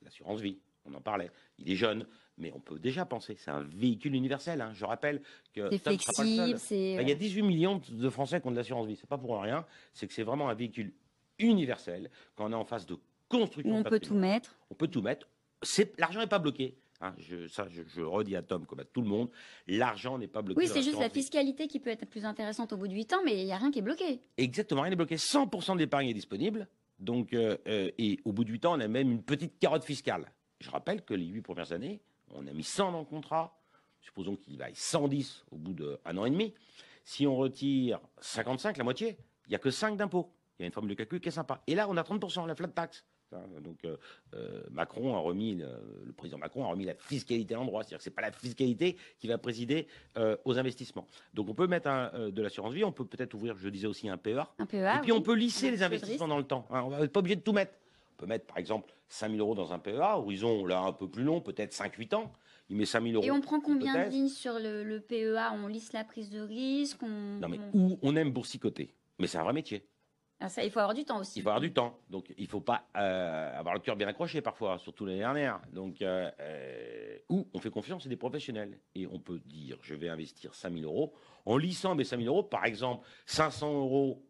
L'assurance 0.02 0.42
vie, 0.42 0.58
on 0.84 0.96
en 0.96 1.02
parlait. 1.02 1.30
Il 1.60 1.70
est 1.70 1.76
jeune, 1.76 2.08
mais 2.40 2.52
on 2.56 2.60
peut 2.60 2.80
déjà 2.80 3.06
penser. 3.06 3.36
C'est 3.38 3.52
un 3.52 3.62
véhicule 3.62 4.16
universel. 4.16 4.62
Hein. 4.62 4.72
Je 4.74 4.84
rappelle 4.84 5.22
que. 5.54 5.70
C'est 5.70 5.78
flexible. 5.78 6.58
Il 6.72 7.08
y 7.08 7.12
a 7.12 7.16
18 7.16 7.44
millions 7.44 7.80
de 7.88 8.10
Français 8.10 8.42
qui 8.42 8.48
ont 8.48 8.52
de 8.52 8.56
l'assurance 8.56 8.88
vie. 8.88 8.96
C'est 8.96 9.08
pas 9.08 9.20
pour 9.20 9.40
rien. 9.40 9.64
C'est 9.94 10.08
que 10.08 10.14
c'est 10.14 10.24
vraiment 10.24 10.50
un 10.50 10.56
véhicule 10.56 10.92
universel, 11.40 12.10
quand 12.36 12.46
on 12.48 12.52
est 12.52 12.56
en 12.56 12.66
phase 12.66 12.86
de 12.86 12.98
construction. 13.28 13.76
On 13.76 13.84
peut 13.84 14.00
tout 14.00 14.16
mettre. 14.16 14.56
On 14.70 14.76
peut 14.76 14.88
tout 14.88 15.02
mettre. 15.02 15.28
L'argent 15.98 16.20
n'est 16.20 16.28
pas 16.28 16.40
bloqué. 16.40 16.78
Hein. 17.02 17.14
je, 17.18 17.48
ça, 17.48 17.66
je, 17.70 18.02
redis 18.02 18.36
à 18.36 18.42
Tom 18.42 18.66
comme 18.66 18.82
à 18.82 18.84
tout 18.84 19.02
le 19.02 19.08
monde, 19.08 19.30
l'argent 19.68 20.18
n'est 20.18 20.28
pas 20.28 20.42
bloqué. 20.42 20.60
Oui, 20.60 20.68
c'est 20.68 20.82
juste 20.82 21.00
la 21.00 21.10
fiscalité 21.10 21.68
qui 21.68 21.80
peut 21.80 21.90
être 21.90 22.06
plus 22.06 22.26
intéressante 22.26 22.74
au 22.74 22.78
bout 22.78 22.90
de 22.90 22.94
8 22.94 23.14
ans, 23.14 23.22
mais 23.24 23.40
il 23.40 23.46
n'y 23.46 23.54
a 23.54 23.58
rien 23.58 23.72
qui 23.72 23.80
est 23.80 23.84
bloqué. 23.84 24.20
Exactement, 24.38 24.82
rien 24.82 24.90
n'est 24.90 24.98
bloqué. 24.98 25.16
100% 25.16 25.76
de 25.76 25.80
l'épargne 25.80 26.10
est 26.10 26.14
disponible. 26.14 26.68
Donc, 27.00 27.34
euh, 27.34 27.58
euh, 27.68 27.90
et 27.98 28.20
au 28.26 28.34
bout 28.34 28.44
de 28.44 28.52
8 28.52 28.66
ans, 28.66 28.78
on 28.78 28.82
a 28.82 28.88
même 28.90 29.12
une 29.12 29.24
petite 29.24 29.58
carotte 29.60 29.86
fiscale. 29.86 30.30
Je 30.60 30.70
rappelle 30.70 31.04
que 31.04 31.14
les 31.14 31.26
8 31.26 31.42
premières 31.42 31.72
années, 31.72 32.02
on 32.34 32.46
a 32.48 32.52
mis 32.52 32.64
100 32.64 32.92
dans 32.92 33.00
le 33.00 33.06
contrat. 33.06 33.56
Supposons 34.02 34.36
qu'il 34.36 34.58
vaille 34.58 34.76
110 34.76 35.46
au 35.52 35.58
bout 35.58 35.74
d'un 35.74 36.18
an 36.18 36.26
et 36.26 36.30
demi. 36.30 36.54
Si 37.06 37.26
on 37.26 37.36
retire 37.36 38.02
55, 38.20 38.78
la 38.78 38.84
moitié, 38.84 39.18
il 39.48 39.50
n'y 39.50 39.56
a 39.56 39.60
que 39.60 39.72
5 39.72 39.96
d'impôts. 39.96 40.32
Il 40.60 40.64
y 40.64 40.66
a 40.66 40.68
une 40.68 40.74
formule 40.74 40.90
de 40.90 40.96
calcul 40.96 41.22
qui 41.22 41.30
est 41.30 41.32
sympa. 41.32 41.62
Et 41.68 41.76
là, 41.76 41.88
on 41.90 41.96
a 41.96 42.04
30%, 42.04 42.46
la 42.46 42.56
flat 42.56 42.68
tax. 42.68 43.06
Donc 43.62 43.86
euh, 43.86 43.96
euh, 44.34 44.64
Macron 44.72 45.16
a 45.16 45.20
remis, 45.20 45.56
le, 45.56 46.12
président 46.14 46.40
Macron 46.40 46.66
a 46.66 46.68
remis 46.70 46.86
la 46.86 46.96
fiscalité 46.96 47.54
à 47.54 47.58
l'endroit, 47.58 47.84
c'est-à-dire 47.84 48.00
que 48.00 48.04
c'est 48.04 48.10
pas 48.10 48.24
la 48.24 48.32
fiscalité 48.32 48.98
qui 49.20 49.28
va 49.28 49.38
présider 49.38 49.88
euh, 50.18 50.36
aux 50.46 50.58
investissements. 50.58 51.06
Donc 51.36 51.48
on 51.48 51.54
peut 51.54 51.68
mettre 51.68 51.88
un, 51.90 52.32
de 52.32 52.42
l'assurance 52.42 52.74
vie, 52.74 52.84
on 52.84 52.92
peut 52.92 53.06
peut-être 53.06 53.36
ouvrir, 53.36 53.56
je 53.56 53.70
disais 53.70 53.86
aussi 53.86 54.10
un 54.10 54.18
PEA. 54.18 54.48
Un 54.58 54.66
PEA 54.66 54.98
et 54.98 55.02
puis 55.02 55.12
on 55.12 55.22
peut 55.22 55.36
lisser 55.36 55.70
les 55.70 55.84
investissements 55.84 56.28
dans 56.28 56.40
le 56.40 56.44
temps. 56.44 56.66
Hein. 56.72 56.82
on 56.88 57.00
n'est 57.00 57.08
pas 57.08 57.20
obligé 57.20 57.36
de 57.36 57.42
tout 57.42 57.54
mettre. 57.54 57.74
On 58.14 58.22
peut 58.22 58.26
mettre 58.26 58.48
par 58.48 58.58
exemple 58.58 58.92
5 59.10 59.30
000 59.30 59.40
euros 59.40 59.54
dans 59.54 59.74
un 59.74 59.80
PEA, 59.80 60.18
horizon 60.18 60.66
là 60.66 60.82
un 60.82 60.94
peu 60.94 61.08
plus 61.08 61.24
long, 61.24 61.40
peut-être 61.40 61.74
5-8 61.74 62.16
ans. 62.16 62.34
Il 62.72 62.78
met 62.78 62.86
5 62.86 63.04
000 63.04 63.14
euros. 63.16 63.24
Et 63.24 63.32
on 63.32 63.42
prend 63.42 63.60
combien 63.60 64.06
de 64.06 64.10
lignes 64.10 64.28
sur 64.28 64.54
le, 64.60 65.00
PEA 65.00 65.54
On 65.54 65.68
lisse 65.68 65.94
la 65.94 66.04
prise 66.04 66.32
de 66.32 66.42
risque 66.42 67.02
Non 67.04 67.48
mais 67.48 67.60
où 67.74 68.00
on 68.02 68.16
aime 68.16 68.32
boursicoter. 68.32 68.96
Mais 69.20 69.28
c'est 69.28 69.38
un 69.38 69.44
vrai 69.44 69.54
métier. 69.54 69.86
Ah, 70.42 70.48
il 70.64 70.72
faut 70.72 70.80
avoir 70.80 70.94
du 70.94 71.04
temps 71.04 71.20
aussi. 71.20 71.40
Il 71.40 71.42
faut 71.42 71.50
avoir 71.50 71.60
du 71.60 71.74
temps. 71.74 72.00
Donc, 72.10 72.34
il 72.38 72.44
ne 72.44 72.50
faut 72.50 72.62
pas 72.62 72.86
euh, 72.96 73.60
avoir 73.60 73.74
le 73.74 73.82
cœur 73.82 73.98
bien 73.98 74.08
accroché 74.08 74.42
parfois, 74.42 74.80
surtout 74.80 75.06
l'année 75.06 75.20
dernière. 75.20 75.60
Donc, 75.74 76.02
euh, 76.02 76.32
euh, 76.40 77.18
où 77.28 77.46
on 77.54 77.60
fait 77.60 77.70
confiance 77.70 78.06
à 78.06 78.10
des 78.10 78.16
professionnels. 78.16 78.80
Et 78.96 79.06
on 79.06 79.20
peut 79.20 79.40
dire, 79.40 79.78
je 79.82 79.96
vais 79.96 80.08
investir 80.08 80.56
5 80.56 80.74
000 80.74 80.86
euros. 80.86 81.14
En 81.46 81.58
lissant 81.58 81.94
mes 81.94 82.06
5 82.06 82.22
000 82.22 82.34
euros, 82.34 82.44
par 82.44 82.64
exemple, 82.66 83.06
500 83.26 83.80
euros 83.80 84.24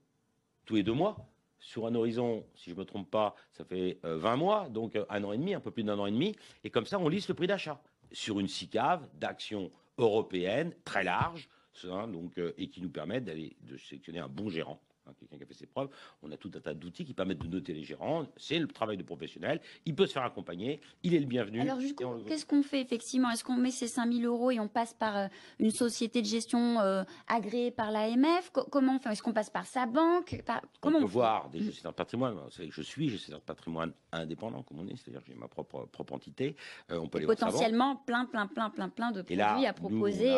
tous 0.65 0.75
les 0.75 0.83
deux 0.83 0.94
mois, 0.94 1.29
sur 1.59 1.85
un 1.85 1.94
horizon, 1.94 2.44
si 2.55 2.71
je 2.71 2.75
ne 2.75 2.79
me 2.79 2.85
trompe 2.85 3.12
pas, 3.12 3.35
ça 3.51 3.63
fait 3.63 4.00
20 4.03 4.35
mois, 4.38 4.69
donc 4.69 4.97
un 5.09 5.23
an 5.23 5.33
et 5.33 5.38
demi, 5.38 5.53
un 5.53 5.59
peu 5.59 5.71
plus 5.71 5.83
d'un 5.83 6.00
an 6.00 6.05
et 6.05 6.12
demi. 6.12 6.35
Et 6.63 6.69
comme 6.69 6.85
ça, 6.85 6.97
on 7.00 7.09
lisse 7.09 7.27
le 7.27 7.33
prix 7.33 7.47
d'achat 7.47 7.81
sur 8.12 8.39
une 8.39 8.47
SICAV 8.47 9.07
d'actions 9.15 9.69
européennes 9.97 10.73
très 10.85 11.03
large, 11.03 11.50
hein, 11.83 12.07
donc, 12.07 12.39
et 12.57 12.69
qui 12.69 12.81
nous 12.81 12.89
permettent 12.89 13.25
d'aller 13.25 13.57
de 13.62 13.77
sélectionner 13.77 14.19
un 14.19 14.29
bon 14.29 14.50
gérant 14.50 14.79
quelqu'un 15.13 15.38
qui 15.38 15.44
a 15.44 15.45
fait 15.45 15.53
ses 15.53 15.67
preuves. 15.67 15.89
On 16.23 16.31
a 16.31 16.38
tout 16.38 16.51
un 16.56 16.59
tas 16.59 16.73
d'outils 16.73 17.06
qui 17.06 17.13
permettent 17.13 17.39
de 17.39 17.47
noter 17.47 17.73
les 17.73 17.83
gérants. 17.83 18.25
C'est 18.38 18.59
le 18.59 18.67
travail 18.67 18.97
de 18.97 19.03
professionnel. 19.03 19.61
Il 19.85 19.95
peut 19.95 20.07
se 20.07 20.13
faire 20.13 20.23
accompagner. 20.23 20.81
Il 21.03 21.13
est 21.13 21.19
le 21.19 21.25
bienvenu. 21.25 21.61
Alors, 21.61 21.79
qu'est-ce 22.27 22.45
qu'on 22.45 22.63
fait 22.63 22.81
effectivement? 22.81 23.29
Est-ce 23.29 23.44
qu'on 23.44 23.57
met 23.57 23.71
ces 23.71 23.88
5000 23.88 24.25
euros 24.25 24.51
et 24.51 24.59
on 24.59 24.67
passe 24.67 24.94
par 24.94 25.17
euh, 25.17 25.27
une 25.59 25.71
société 25.71 26.21
de 26.21 26.27
gestion 26.27 26.79
euh, 26.79 27.03
agréée 27.27 27.71
par 27.71 27.91
l'AMF 27.91 28.51
Comment 28.51 28.95
on 28.95 29.00
fait? 29.00 29.11
Est-ce 29.11 29.23
qu'on 29.23 29.33
passe 29.33 29.50
par 29.50 29.65
sa 29.65 29.85
banque? 29.85 30.41
Comment 30.79 31.00
on, 31.00 31.01
peut 31.01 31.07
voir 31.07 31.50
des 31.50 31.59
gestionnaires 31.59 31.91
de 31.91 31.97
patrimoine. 31.97 32.35
Je 32.57 32.81
suis 32.81 33.09
gestionnaire 33.09 33.39
de 33.39 33.45
patrimoine 33.45 33.94
indépendant, 34.12 34.63
comme 34.63 34.79
on 34.79 34.88
est, 34.88 34.95
c'est-à-dire 34.95 35.21
que 35.21 35.27
j'ai 35.27 35.35
ma 35.35 35.47
propre, 35.47 35.88
propre 35.91 36.13
entité. 36.13 36.55
Euh, 36.91 37.00
on 37.00 37.07
peut 37.07 37.21
potentiellement 37.25 37.95
plein, 37.95 38.25
plein, 38.25 38.47
plein, 38.47 38.69
plein, 38.69 38.89
plein 38.89 39.12
de 39.12 39.21
produits 39.21 39.65
à 39.65 39.73
proposer. 39.73 40.38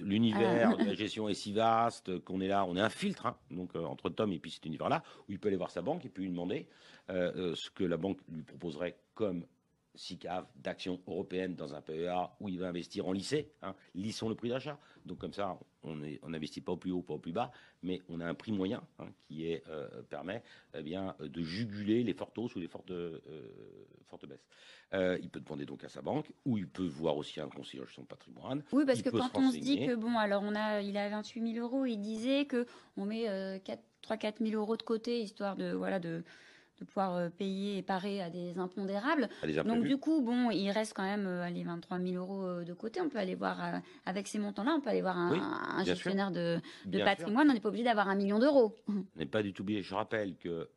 L'univers 0.00 0.76
de 0.76 0.84
la 0.84 0.94
gestion 0.94 1.28
est 1.28 1.34
si 1.34 1.52
vaste 1.52 2.18
qu'on 2.24 2.40
est 2.40 2.48
là, 2.48 2.64
on 2.64 2.76
est 2.76 2.80
un 2.80 2.90
filtre. 2.90 3.26
Hein. 3.26 3.36
donc, 3.50 3.70
Tom 4.02 4.32
et 4.32 4.38
puis 4.38 4.50
cet 4.50 4.66
univers-là, 4.66 5.02
où 5.28 5.32
il 5.32 5.38
peut 5.38 5.48
aller 5.48 5.56
voir 5.56 5.70
sa 5.70 5.82
banque 5.82 6.04
et 6.04 6.08
puis 6.08 6.24
lui 6.24 6.30
demander 6.30 6.66
euh, 7.10 7.32
euh, 7.36 7.54
ce 7.54 7.70
que 7.70 7.84
la 7.84 7.96
banque 7.96 8.18
lui 8.28 8.42
proposerait 8.42 8.96
comme 9.14 9.44
SICAV 9.98 10.46
d'actions 10.56 11.00
européennes 11.06 11.56
dans 11.56 11.74
un 11.74 11.82
PEA 11.82 12.30
où 12.40 12.48
il 12.48 12.58
va 12.58 12.68
investir 12.68 13.06
en 13.06 13.12
lycée. 13.12 13.50
Hein. 13.62 13.74
Lissons 13.94 14.28
le 14.28 14.34
prix 14.34 14.48
d'achat. 14.48 14.78
Donc 15.04 15.18
comme 15.18 15.32
ça, 15.32 15.58
on 15.82 15.96
n'investit 16.28 16.60
pas 16.60 16.72
au 16.72 16.76
plus 16.76 16.92
haut, 16.92 17.02
pas 17.02 17.14
au 17.14 17.18
plus 17.18 17.32
bas, 17.32 17.50
mais 17.82 18.00
on 18.08 18.20
a 18.20 18.26
un 18.26 18.34
prix 18.34 18.52
moyen 18.52 18.82
hein, 18.98 19.08
qui 19.26 19.50
est, 19.50 19.64
euh, 19.68 19.88
permet 20.08 20.42
eh 20.74 20.82
bien, 20.82 21.16
de 21.20 21.42
juguler 21.42 22.02
les 22.02 22.14
fortes 22.14 22.36
hausses 22.38 22.54
ou 22.54 22.60
les 22.60 22.68
fortes, 22.68 22.90
euh, 22.90 23.18
fortes 24.06 24.26
baisses. 24.26 24.46
Euh, 24.94 25.18
il 25.20 25.28
peut 25.30 25.40
demander 25.40 25.66
donc 25.66 25.84
à 25.84 25.88
sa 25.88 26.00
banque, 26.00 26.30
ou 26.44 26.58
il 26.58 26.68
peut 26.68 26.86
voir 26.86 27.16
aussi 27.16 27.40
un 27.40 27.48
conseiller 27.48 27.82
de 27.82 27.90
son 27.90 28.04
patrimoine. 28.04 28.62
Oui, 28.72 28.84
parce 28.86 29.02
que 29.02 29.10
quand 29.10 29.36
on 29.36 29.50
se 29.50 29.58
dit 29.58 29.86
que, 29.86 29.94
bon, 29.94 30.16
alors 30.16 30.42
on 30.44 30.54
a, 30.54 30.80
il 30.80 30.96
a 30.96 31.08
28 31.08 31.54
000 31.54 31.66
euros, 31.66 31.84
il 31.84 31.98
disait 31.98 32.46
qu'on 32.46 33.04
met 33.04 33.26
3-4 34.02 34.44
000 34.46 34.60
euros 34.60 34.76
de 34.76 34.82
côté, 34.82 35.20
histoire 35.20 35.56
de, 35.56 35.72
voilà, 35.72 35.98
de 35.98 36.22
de 36.80 36.84
pouvoir 36.84 37.16
euh, 37.16 37.28
payer 37.28 37.78
et 37.78 37.82
parer 37.82 38.22
à 38.22 38.30
des 38.30 38.58
impondérables. 38.58 39.28
Donc 39.64 39.84
du 39.84 39.96
coup, 39.96 40.22
bon, 40.22 40.50
il 40.50 40.70
reste 40.70 40.94
quand 40.94 41.02
même 41.04 41.26
euh, 41.26 41.48
les 41.48 41.64
23 41.64 41.98
000 41.98 42.16
euros 42.16 42.44
euh, 42.44 42.64
de 42.64 42.72
côté. 42.72 43.00
On 43.00 43.08
peut 43.08 43.18
aller 43.18 43.34
voir 43.34 43.58
avec 44.06 44.28
ces 44.28 44.38
montants-là, 44.38 44.74
on 44.76 44.80
peut 44.80 44.90
aller 44.90 45.02
voir 45.02 45.16
un, 45.16 45.84
gestionnaire 45.84 46.30
de, 46.30 46.60
patrimoine. 47.04 47.50
On 47.50 47.54
n'est 47.54 47.60
pas 47.60 47.68
obligé 47.68 47.84
d'avoir 47.84 48.08
un 48.08 48.14
million 48.14 48.38
d'euros. 48.38 48.76
On 48.88 49.04
n'est 49.18 49.26
pas 49.26 49.42
du 49.42 49.52
tout 49.52 49.62
obligé. 49.62 49.82
Je 49.82 49.94
rappelle 49.94 50.36
que 50.36 50.68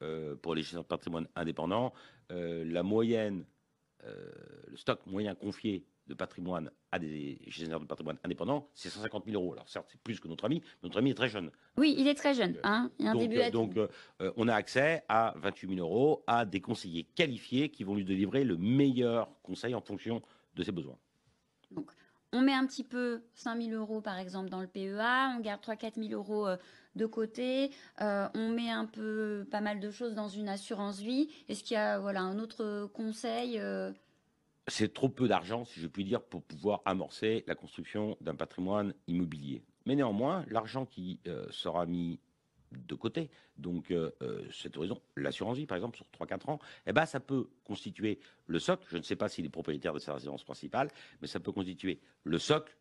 pour 0.42 0.56
les 0.56 0.62
gestionnaires 0.62 0.84
de 0.84 0.88
patrimoine 0.88 1.28
indépendants, 1.36 1.94
la 2.30 2.84
moyenne, 2.84 3.46
le 4.04 4.78
stock 4.78 5.06
moyen 5.06 5.36
confié 5.36 5.86
de 6.08 6.14
patrimoine 6.14 6.70
à 6.92 7.00
des 7.00 7.40
gestionnaires 7.48 7.80
de 7.80 7.86
patrimoine 7.86 8.18
indépendants, 8.24 8.70
c'est 8.74 8.90
150 8.90 9.26
000 9.26 9.42
euros. 9.42 9.54
Alors 9.54 9.70
certes, 9.70 9.88
c'est 9.92 10.02
plus 10.02 10.20
que 10.20 10.28
notre 10.28 10.46
ami, 10.46 10.62
mais 10.62 10.88
notre 10.88 10.98
ami 10.98 11.12
est 11.12 11.16
très 11.16 11.30
jeune. 11.30 11.52
Oui, 11.78 11.96
il 11.98 12.08
est 12.08 12.16
très 12.16 12.34
jeune. 12.34 12.58
Hein 12.64 12.92
il 13.00 13.06
y 13.06 13.08
a 13.08 13.12
un 13.12 13.14
donc, 13.14 13.22
début 13.22 13.42
à 13.42 13.50
donc 13.50 13.78
euh, 13.78 13.88
on 14.36 14.48
a 14.48 14.54
accès 14.54 15.04
à 15.08 15.34
28 15.38 15.76
000 15.76 15.80
euros 15.80 16.24
à 16.28 16.46
des 16.46 16.60
conseillers 16.60 17.04
qualifiés 17.04 17.70
qui 17.70 17.84
vont 17.84 17.96
lui 17.96 18.06
délivrer 18.06 18.44
le 18.44 18.58
meilleur 18.58 19.30
conseil 19.42 19.74
en 19.74 19.82
fonction 19.82 20.22
de 20.56 20.64
ses 20.64 20.72
besoins. 20.72 20.98
Donc, 21.72 21.92
on 22.34 22.42
met 22.42 22.54
un 22.54 22.66
petit 22.66 22.84
peu 22.84 23.22
5 23.34 23.62
000 23.62 23.76
euros, 23.76 24.02
par 24.02 24.18
exemple, 24.18 24.50
dans 24.50 24.62
le 24.62 24.68
PEA, 24.68 25.36
on 25.38 25.40
garde 25.42 25.62
3-4 25.62 26.02
000 26.02 26.14
euros 26.14 26.48
euh, 26.48 26.58
de 26.96 27.06
côté, 27.06 27.72
euh, 28.02 28.28
on 28.34 28.50
met 28.50 28.70
un 28.70 28.86
peu 28.86 29.46
pas 29.50 29.62
mal 29.62 29.80
de 29.80 29.92
choses 29.92 30.14
dans 30.14 30.28
une 30.28 30.50
assurance 30.50 31.00
vie. 31.00 31.30
Est-ce 31.50 31.64
qu'il 31.64 31.76
y 31.76 31.78
a 31.78 32.00
voilà, 32.00 32.22
un 32.22 32.40
autre 32.40 32.90
conseil 32.94 33.60
c'est 34.68 34.94
trop 34.94 35.10
peu 35.10 35.28
d'argent, 35.28 35.66
si 35.66 35.80
je 35.80 35.88
puis 35.88 36.04
dire, 36.04 36.22
pour 36.22 36.44
pouvoir 36.44 36.82
amorcer 36.86 37.44
la 37.48 37.56
construction 37.56 38.18
d'un 38.22 38.36
patrimoine 38.36 38.94
immobilier. 39.08 39.64
Mais 39.86 39.96
néanmoins, 39.96 40.46
l'argent 40.50 40.86
qui 40.86 41.20
euh, 41.28 41.46
sera 41.50 41.86
mis 41.86 42.20
de 42.72 42.96
côté, 42.96 43.30
donc 43.58 43.92
euh, 43.92 44.12
euh, 44.22 44.48
cette 44.52 44.78
horizon, 44.78 45.02
l'assurance 45.18 45.58
vie 45.58 45.66
par 45.66 45.76
exemple 45.76 45.98
sur 45.98 46.06
3-4 46.18 46.52
ans, 46.52 46.60
eh 46.88 46.94
ben, 46.94 47.06
ça 47.06 47.20
peut 47.20 47.50
constituer 47.66 48.20
le 48.48 48.60
socle, 48.60 48.86
je 48.90 48.98
ne 48.98 49.02
sais 49.02 49.18
pas 49.18 49.28
s'il 49.28 49.46
est 49.46 49.50
propriétaire 49.50 49.94
de 49.94 50.00
sa 50.00 50.14
résidence 50.14 50.46
principale, 50.46 50.90
mais 51.22 51.28
ça 51.28 51.42
peut 51.42 51.52
constituer 51.52 52.00
le 52.24 52.40
socle 52.40 52.74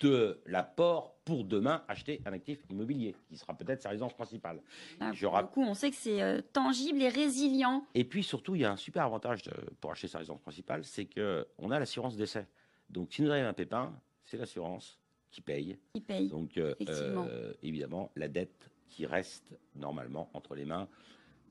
de 0.00 0.40
l'apport 0.46 1.16
pour 1.24 1.44
demain 1.44 1.82
acheter 1.88 2.20
un 2.24 2.32
actif 2.32 2.58
immobilier, 2.70 3.14
qui 3.28 3.36
sera 3.36 3.54
peut-être 3.54 3.82
sa 3.82 3.88
résidence 3.88 4.14
principale. 4.14 4.60
Ah, 5.00 5.12
pour 5.12 5.50
coup, 5.50 5.62
on 5.62 5.74
sait 5.74 5.90
que 5.90 5.96
c'est 5.96 6.22
euh, 6.22 6.40
tangible 6.52 7.02
et 7.02 7.08
résilient. 7.08 7.84
Et 7.94 8.04
puis 8.04 8.22
surtout, 8.22 8.54
il 8.54 8.62
y 8.62 8.64
a 8.64 8.72
un 8.72 8.76
super 8.76 9.04
avantage 9.04 9.42
pour 9.80 9.90
acheter 9.90 10.08
sa 10.08 10.18
résidence 10.18 10.40
principale, 10.40 10.84
c'est 10.84 11.06
qu'on 11.06 11.70
a 11.70 11.78
l'assurance 11.78 12.16
d'essai. 12.16 12.46
Donc 12.90 13.12
si 13.12 13.22
nous 13.22 13.30
arrive 13.30 13.46
un 13.46 13.52
pépin, 13.52 13.92
c'est 14.24 14.36
l'assurance 14.36 14.98
qui 15.30 15.40
paye. 15.40 15.78
Qui 15.94 16.00
paye. 16.00 16.28
Donc 16.28 16.56
euh, 16.56 16.74
euh, 16.88 17.52
évidemment, 17.62 18.10
la 18.16 18.28
dette 18.28 18.70
qui 18.88 19.06
reste 19.06 19.54
normalement 19.74 20.30
entre 20.32 20.54
les 20.54 20.64
mains 20.64 20.88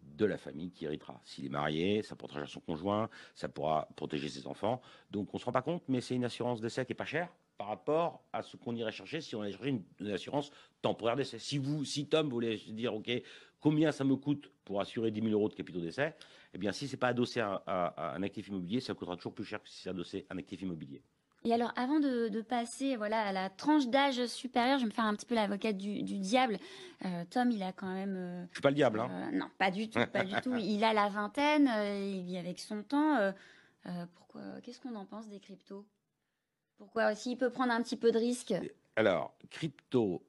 de 0.02 0.26
la 0.26 0.38
famille 0.38 0.72
qui 0.72 0.86
héritera. 0.86 1.20
S'il 1.24 1.46
est 1.46 1.50
marié, 1.50 2.02
ça 2.02 2.16
protégera 2.16 2.48
son 2.48 2.62
conjoint, 2.62 3.10
ça 3.34 3.50
pourra 3.50 3.90
protéger 3.96 4.30
ses 4.30 4.48
enfants. 4.48 4.82
Donc 5.12 5.34
on 5.34 5.38
ne 5.38 5.40
se 5.40 5.46
rend 5.46 5.52
pas 5.52 5.62
compte, 5.62 5.84
mais 5.88 6.00
c'est 6.00 6.16
une 6.16 6.24
assurance 6.24 6.62
d'essai 6.62 6.86
qui 6.86 6.94
est 6.94 6.96
pas 6.96 7.06
chère 7.06 7.30
par 7.58 7.68
rapport 7.68 8.24
à 8.34 8.42
ce 8.42 8.58
qu'on 8.58 8.76
irait 8.76 8.92
chercher 8.92 9.22
si 9.22 9.36
on 9.36 9.42
allait 9.42 9.52
chercher 9.52 9.82
une, 10.00 10.12
assurance 10.12 10.52
temporaire 10.82 11.16
d'essai. 11.16 11.40
Si 11.40 11.58
vous, 11.58 11.86
si 11.86 12.08
Tom 12.08 12.30
voulait 12.30 12.58
dire, 12.58 12.94
OK, 12.94 13.10
combien 13.60 13.92
ça 13.92 14.04
me 14.04 14.16
coûte 14.16 14.52
pour 14.64 14.82
assurer 14.82 15.12
10 15.12 15.22
000 15.22 15.34
euros 15.34 15.50
de 15.50 15.54
capitaux 15.54 15.80
d'essai 15.80 16.14
Eh 16.54 16.58
bien, 16.58 16.72
si 16.72 16.88
c'est 16.88 16.98
pas 16.98 17.08
adossé 17.10 17.40
à, 17.40 17.64
un 18.16 18.24
actif 18.24 18.48
immobilier, 18.48 18.82
ça 18.82 18.94
coûtera 18.94 19.16
toujours 19.16 19.34
plus 19.34 19.46
cher 19.46 19.62
que 19.62 19.70
si 19.70 19.82
c'est 19.82 19.90
adossé 19.90 20.26
à 20.30 20.34
un 20.34 20.38
actif 20.38 20.62
immobilier. 20.62 21.02
Et 21.46 21.54
alors, 21.54 21.72
avant 21.76 22.00
de, 22.00 22.42
passer 22.42 22.96
voilà, 22.96 23.22
à 23.22 23.32
la 23.32 23.52
tranche 23.52 23.88
d'âge 23.88 24.26
supérieure, 24.26 24.80
je 24.80 24.84
vais 24.84 24.90
me 24.90 24.94
faire 24.94 25.06
un 25.06 25.14
petit 25.14 25.28
peu 25.28 25.36
l'avocate 25.36 25.78
du, 25.78 26.02
diable. 26.02 26.58
Euh, 27.06 27.24
Tom, 27.30 27.52
il 27.52 27.62
a 27.62 27.72
quand 27.72 27.94
même. 27.94 28.16
Euh, 28.18 28.46
je 28.50 28.56
suis 28.56 28.62
pas 28.62 28.70
le 28.70 28.76
diable, 28.76 29.00
hein 29.00 29.10
euh, 29.12 29.38
Non, 29.38 29.46
pas 29.60 29.70
du 29.70 29.88
tout, 29.88 30.00
pas 30.12 30.24
du 30.24 30.34
tout. 30.42 30.56
Il 30.56 30.84
a 30.84 30.92
la 30.92 31.08
vingtaine, 31.08 31.70
il 32.02 32.24
vit 32.24 32.38
avec 32.38 32.60
son 32.60 32.82
temps. 32.82 33.32
pourquoi 34.16 34.42
Qu'est-ce 34.64 34.82
qu'on 34.82 34.96
en 34.96 35.06
pense 35.06 35.30
des 35.30 35.40
cryptos? 35.40 35.86
Pourquoi? 36.78 37.12
Aussi 37.12 37.32
il 37.32 37.38
peut 37.38 37.50
prendre 37.50 37.74
un 37.74 37.82
petit 37.82 37.98
peu 37.98 38.12
de 38.12 38.18
risque. 38.20 38.54
Alors, 38.96 39.38
crypto, 39.50 40.25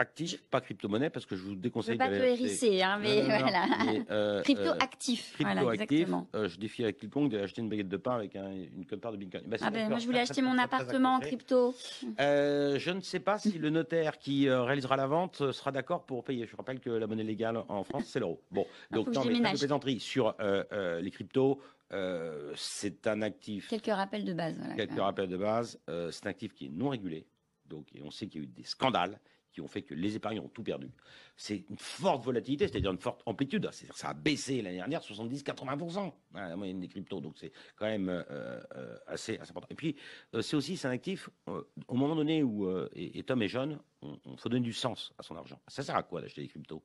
actif, 0.00 0.42
pas 0.50 0.60
crypto-monnaie, 0.62 1.10
parce 1.10 1.26
que 1.26 1.36
je 1.36 1.42
vous 1.42 1.54
déconseille. 1.54 1.98
Je 2.00 2.04
ne 2.04 2.08
pas 2.08 2.26
hérisser, 2.26 2.82
hein, 2.82 2.98
mais 3.00 3.22
voilà. 3.22 3.66
Euh, 4.10 4.42
crypto 4.44 4.70
euh. 4.70 5.76
Crypto. 5.76 6.26
Euh, 6.34 6.48
je 6.48 6.58
défie 6.58 6.82
avec 6.82 6.96
quiconque 6.96 7.30
d'acheter 7.30 7.60
une 7.60 7.68
baguette 7.68 7.88
de 7.88 7.96
pain 7.98 8.12
avec 8.12 8.34
une 8.34 8.86
quinte 8.86 9.12
de 9.12 9.16
Bitcoin. 9.16 9.44
Bah, 9.46 9.58
ah 9.60 9.70
ben, 9.70 9.88
moi, 9.90 9.98
je 9.98 10.06
voulais 10.06 10.20
acheter 10.20 10.40
mon 10.42 10.56
appartement 10.58 11.16
en 11.16 11.20
crypto. 11.20 11.74
je 12.18 12.90
ne 12.90 13.00
sais 13.00 13.20
pas 13.20 13.38
si 13.38 13.52
le 13.58 13.70
notaire 13.70 14.18
qui 14.18 14.50
réalisera 14.50 14.96
la 14.96 15.06
vente 15.06 15.52
sera 15.52 15.70
d'accord 15.70 16.04
pour 16.06 16.24
payer. 16.24 16.46
Je 16.46 16.56
rappelle 16.56 16.80
que 16.80 16.90
la 16.90 17.06
monnaie 17.06 17.22
légale 17.22 17.62
en 17.68 17.84
France, 17.84 18.04
c'est 18.06 18.20
l'euro. 18.20 18.40
Bon, 18.50 18.66
ah, 18.90 18.94
donc, 18.94 19.08
non, 19.08 19.24
mais 19.24 19.40
plaisanterie 19.40 20.00
sur 20.00 20.34
les 20.40 21.10
cryptos. 21.10 21.60
c'est 22.56 23.06
un 23.06 23.20
actif. 23.20 23.68
Quelques 23.68 23.86
rappels 23.86 24.24
de 24.24 24.32
base. 24.32 24.56
quelques 24.76 24.98
rappels 24.98 25.28
de 25.28 25.36
base. 25.36 25.78
c'est 25.86 26.26
un 26.26 26.30
actif 26.30 26.54
qui 26.54 26.66
est 26.66 26.70
non 26.70 26.88
régulé. 26.88 27.26
Donc, 27.66 27.86
et 27.94 28.02
on 28.02 28.10
sait 28.10 28.26
qu'il 28.26 28.40
y 28.40 28.44
a 28.44 28.48
eu 28.48 28.50
des 28.50 28.64
scandales 28.64 29.20
qui 29.52 29.60
ont 29.60 29.68
fait 29.68 29.82
que 29.82 29.94
les 29.94 30.16
épargnants 30.16 30.44
ont 30.44 30.48
tout 30.48 30.62
perdu. 30.62 30.90
C'est 31.36 31.64
une 31.68 31.78
forte 31.78 32.24
volatilité, 32.24 32.68
c'est-à-dire 32.68 32.90
une 32.90 32.98
forte 32.98 33.22
amplitude. 33.26 33.68
C'est-à-dire 33.72 33.96
ça 33.96 34.10
a 34.10 34.14
baissé 34.14 34.62
l'année 34.62 34.76
dernière 34.76 35.00
70-80%, 35.00 35.98
hein, 35.98 36.12
la 36.34 36.56
moyenne 36.56 36.80
des 36.80 36.88
cryptos. 36.88 37.20
Donc 37.20 37.34
c'est 37.38 37.52
quand 37.76 37.86
même 37.86 38.08
euh, 38.08 38.22
euh, 38.76 38.96
assez, 39.06 39.38
important. 39.40 39.66
Et 39.70 39.74
puis 39.74 39.96
euh, 40.34 40.42
c'est 40.42 40.56
aussi 40.56 40.78
un 40.84 40.90
actif, 40.90 41.28
au 41.46 41.94
moment 41.94 42.14
donné 42.14 42.42
où 42.42 42.70
et, 42.94 43.22
Tom 43.22 43.42
est 43.42 43.48
jeune, 43.48 43.78
on, 44.02 44.18
faut 44.36 44.48
donner 44.48 44.64
du 44.64 44.72
sens 44.72 45.12
à 45.18 45.22
son 45.22 45.36
argent. 45.36 45.60
Ça 45.68 45.82
sert 45.82 45.96
à 45.96 46.02
quoi 46.02 46.20
d'acheter 46.20 46.42
des 46.42 46.48
cryptos? 46.48 46.82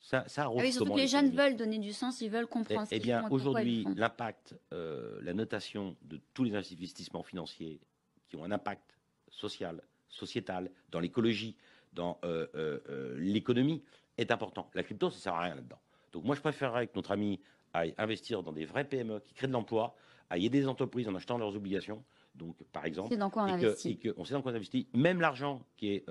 Ça, 0.00 0.24
ça 0.28 0.44
ah 0.44 0.50
oui, 0.54 0.72
surtout 0.72 0.92
que 0.92 0.98
les 0.98 1.08
jeunes 1.08 1.30
veulent 1.30 1.56
donner 1.56 1.78
du 1.78 1.92
sens, 1.92 2.20
ils 2.20 2.30
veulent 2.30 2.46
comprendre 2.46 2.86
eh, 2.92 2.96
Eh 2.96 3.00
bien, 3.00 3.28
aujourd'hui, 3.30 3.84
l'impact, 3.96 4.54
la 4.70 5.34
notation 5.34 5.96
de 6.02 6.20
tous 6.34 6.44
les 6.44 6.54
investissements 6.54 7.22
financiers 7.22 7.80
qui 8.28 8.36
ont 8.36 8.44
un 8.44 8.52
impact 8.52 8.96
social, 9.30 9.82
sociétale, 10.08 10.70
dans 10.90 11.00
l'écologie, 11.00 11.56
dans 11.92 12.18
euh, 12.24 12.46
euh, 12.54 12.78
euh, 12.88 13.16
l'économie, 13.18 13.82
est 14.16 14.30
important. 14.30 14.70
La 14.74 14.82
crypto, 14.82 15.10
ça 15.10 15.16
ne 15.16 15.20
sert 15.20 15.34
à 15.34 15.40
rien 15.42 15.54
là-dedans. 15.54 15.78
Donc 16.12 16.24
moi, 16.24 16.34
je 16.34 16.40
préférerais 16.40 16.86
que 16.86 16.92
notre 16.96 17.12
ami 17.12 17.40
aille 17.72 17.94
investir 17.98 18.42
dans 18.42 18.52
des 18.52 18.64
vrais 18.64 18.84
PME 18.84 19.20
qui 19.20 19.34
créent 19.34 19.46
de 19.46 19.52
l'emploi, 19.52 19.94
aille 20.30 20.46
aider 20.46 20.60
des 20.60 20.68
entreprises 20.68 21.08
en 21.08 21.14
achetant 21.14 21.38
leurs 21.38 21.54
obligations. 21.54 22.02
Donc, 22.34 22.56
par 22.72 22.84
exemple, 22.84 23.16
dans 23.16 23.30
quoi 23.30 23.44
on 23.44 23.46
investit. 23.46 23.98
Que, 23.98 24.14
on 24.16 24.24
sait 24.24 24.34
dans 24.34 24.42
quoi 24.42 24.52
on 24.52 24.54
investit. 24.54 24.86
Même 24.94 25.20
l'argent 25.20 25.62
qui 25.76 25.90
est 25.90 26.06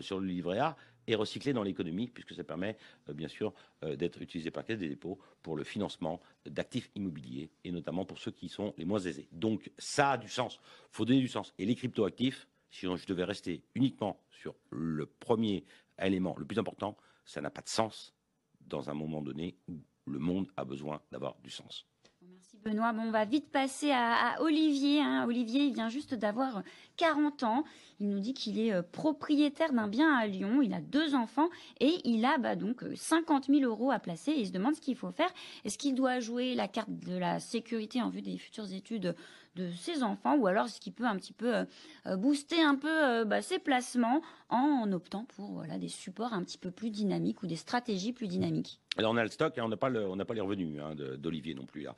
sur 0.00 0.18
le 0.18 0.26
livret 0.26 0.58
A 0.58 0.76
est 1.06 1.14
recyclé 1.14 1.52
dans 1.52 1.62
l'économie, 1.62 2.08
puisque 2.08 2.34
ça 2.34 2.42
permet, 2.42 2.76
bien 3.14 3.28
sûr, 3.28 3.54
d'être 3.82 4.20
utilisé 4.20 4.50
par 4.50 4.64
Caisse 4.64 4.78
des 4.78 4.88
dépôts 4.88 5.18
pour 5.42 5.56
le 5.56 5.62
financement 5.62 6.20
d'actifs 6.46 6.90
immobiliers, 6.96 7.48
et 7.62 7.70
notamment 7.70 8.04
pour 8.04 8.18
ceux 8.18 8.32
qui 8.32 8.48
sont 8.48 8.74
les 8.76 8.84
moins 8.84 8.98
aisés. 8.98 9.28
Donc, 9.30 9.70
ça 9.78 10.12
a 10.12 10.18
du 10.18 10.28
sens. 10.28 10.58
Il 10.92 10.96
faut 10.96 11.04
donner 11.04 11.20
du 11.20 11.28
sens. 11.28 11.54
Et 11.58 11.64
les 11.64 11.76
cryptoactifs, 11.76 12.48
si 12.70 12.86
je 12.86 13.06
devais 13.06 13.24
rester 13.24 13.62
uniquement 13.74 14.20
sur 14.30 14.54
le 14.70 15.06
premier 15.06 15.64
élément, 15.98 16.34
le 16.38 16.44
plus 16.44 16.58
important, 16.58 16.96
ça 17.24 17.40
n'a 17.40 17.50
pas 17.50 17.62
de 17.62 17.68
sens 17.68 18.14
dans 18.60 18.90
un 18.90 18.94
moment 18.94 19.22
donné 19.22 19.56
où 19.68 19.78
le 20.06 20.18
monde 20.18 20.48
a 20.56 20.64
besoin 20.64 21.00
d'avoir 21.10 21.36
du 21.42 21.50
sens. 21.50 21.86
Merci 22.22 22.56
Benoît. 22.58 22.92
Bon, 22.92 23.02
on 23.02 23.10
va 23.10 23.24
vite 23.24 23.50
passer 23.50 23.90
à, 23.92 24.36
Olivier. 24.40 25.00
Hein. 25.00 25.24
Olivier, 25.26 25.62
il 25.64 25.74
vient 25.74 25.88
juste 25.88 26.14
d'avoir 26.14 26.62
40 26.96 27.42
ans. 27.44 27.64
Il 28.00 28.08
nous 28.08 28.18
dit 28.18 28.34
qu'il 28.34 28.58
est 28.58 28.72
euh, 28.72 28.82
propriétaire 28.82 29.72
d'un 29.72 29.88
bien 29.88 30.14
à 30.14 30.26
Lyon. 30.26 30.60
Il 30.62 30.74
a 30.74 30.80
deux 30.80 31.14
enfants 31.14 31.48
et 31.80 31.96
il 32.04 32.24
a 32.24 32.38
bah, 32.38 32.56
donc 32.56 32.84
50 32.94 33.48
euh, 33.48 33.60
000 33.60 33.70
euros 33.70 33.90
à 33.90 33.98
placer. 33.98 34.32
Il 34.32 34.46
se 34.46 34.52
demande 34.52 34.74
ce 34.74 34.80
qu'il 34.80 34.96
faut 34.96 35.10
faire. 35.10 35.32
Est-ce 35.64 35.78
qu'il 35.78 35.94
doit 35.94 36.20
jouer 36.20 36.54
la 36.54 36.68
carte 36.68 36.90
de 36.90 37.16
la 37.16 37.40
sécurité 37.40 38.02
en 38.02 38.10
vue 38.10 38.22
des 38.22 38.36
futures 38.36 38.72
études 38.72 39.14
de 39.58 39.70
ses 39.72 40.02
enfants 40.02 40.36
ou 40.36 40.46
alors 40.46 40.68
ce 40.68 40.80
qui 40.80 40.90
peut 40.90 41.04
un 41.04 41.16
petit 41.16 41.32
peu 41.32 41.54
euh, 41.54 41.64
euh, 42.06 42.16
booster 42.16 42.62
un 42.62 42.76
peu 42.76 42.88
euh, 42.88 43.24
bah, 43.24 43.42
ses 43.42 43.58
placements 43.58 44.22
en 44.48 44.90
optant 44.92 45.24
pour 45.24 45.52
voilà, 45.52 45.78
des 45.78 45.88
supports 45.88 46.32
un 46.32 46.42
petit 46.44 46.58
peu 46.58 46.70
plus 46.70 46.90
dynamiques 46.90 47.42
ou 47.42 47.46
des 47.46 47.56
stratégies 47.56 48.12
plus 48.12 48.28
dynamiques. 48.28 48.80
Alors 48.96 49.12
on 49.12 49.16
a 49.16 49.22
le 49.22 49.30
stock, 49.30 49.56
et 49.56 49.60
hein, 49.60 49.64
on 49.66 49.68
n'a 49.68 49.76
pas, 49.76 49.88
le, 49.88 50.24
pas 50.24 50.34
les 50.34 50.40
revenus 50.40 50.80
hein, 50.80 50.94
d'Olivier 51.18 51.54
non 51.54 51.66
plus. 51.66 51.82
Là. 51.82 51.94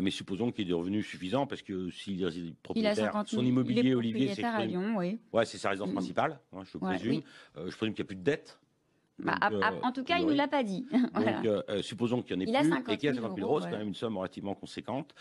mais 0.00 0.10
supposons 0.10 0.50
qu'il 0.50 0.62
ait 0.62 0.68
des 0.68 0.74
revenus 0.74 1.06
suffisants 1.06 1.46
parce 1.46 1.62
que 1.62 1.90
s'il 1.90 2.22
est 2.22 2.54
propriétaire, 2.62 3.24
son 3.26 3.44
immobilier, 3.44 3.94
Olivier, 3.94 4.34
c'est 4.34 4.44
oui. 4.96 5.18
ouais, 5.32 5.44
c'est 5.44 5.58
sa 5.58 5.70
résidence 5.70 5.90
mm. 5.90 5.94
principale, 5.94 6.40
hein, 6.52 6.62
je 6.64 6.78
présume. 6.78 7.22
je 7.56 7.76
présume 7.76 7.94
qu'il 7.94 8.02
n'y 8.02 8.06
a 8.06 8.08
plus 8.08 8.16
de 8.16 8.22
dette. 8.22 8.58
Bah, 9.18 9.38
en 9.82 9.92
tout 9.92 10.04
cas, 10.04 10.18
il 10.18 10.26
ne 10.26 10.30
nous 10.30 10.36
l'a 10.36 10.48
pas 10.48 10.62
dit. 10.62 10.86
Donc, 11.14 11.82
supposons 11.82 12.22
qu'il 12.22 12.34
y 12.34 12.38
en 12.38 12.40
ait 12.40 12.60
plus 12.60 12.92
et 12.92 12.96
qu'il 12.96 13.08
y 13.08 13.12
a 13.12 13.14
50 13.14 13.36
000 13.36 13.48
euros, 13.48 13.60
c'est 13.60 13.70
quand 13.70 13.78
même 13.78 13.88
une 13.88 13.94
somme 13.94 14.16
relativement 14.16 14.54
conséquente. 14.54 15.14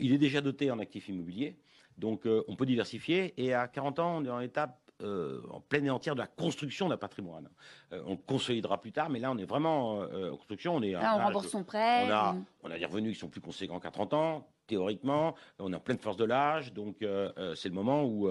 il 0.00 0.12
est 0.12 0.18
déjà 0.18 0.40
doté 0.40 0.70
en 0.70 0.78
actifs 0.78 1.08
immobiliers, 1.08 1.56
donc 1.96 2.26
on 2.26 2.56
peut 2.56 2.66
diversifier. 2.66 3.34
Et 3.36 3.54
à 3.54 3.68
40 3.68 3.98
ans, 3.98 4.18
on 4.18 4.24
est 4.24 4.30
en 4.30 4.40
étape 4.40 4.78
en 5.02 5.60
pleine 5.60 5.86
et 5.86 5.90
entière 5.90 6.14
de 6.14 6.20
la 6.20 6.26
construction 6.26 6.88
d'un 6.88 6.96
patrimoine. 6.96 7.48
on 7.92 8.16
consolidera 8.16 8.80
plus 8.80 8.92
tard, 8.92 9.08
mais 9.10 9.18
là, 9.18 9.30
on 9.30 9.38
est 9.38 9.44
vraiment 9.44 10.00
en 10.00 10.36
construction. 10.36 10.76
On 10.76 10.82
est 10.82 10.92
là, 10.92 11.16
on 11.16 11.24
rembourse 11.24 11.48
son 11.48 11.64
prêt. 11.64 12.06
On 12.06 12.10
a, 12.10 12.36
on 12.64 12.70
a 12.70 12.78
des 12.78 12.84
revenus 12.84 13.14
qui 13.14 13.20
sont 13.20 13.28
plus 13.28 13.40
conséquents 13.40 13.80
qu'à 13.80 13.90
30 13.90 14.14
ans 14.14 14.48
théoriquement, 14.68 15.34
on 15.58 15.72
est 15.72 15.76
en 15.76 15.80
pleine 15.80 15.98
force 15.98 16.18
de 16.18 16.26
l'âge, 16.26 16.74
donc 16.74 16.96
c'est 17.00 17.68
le 17.68 17.74
moment 17.74 18.04
où 18.04 18.30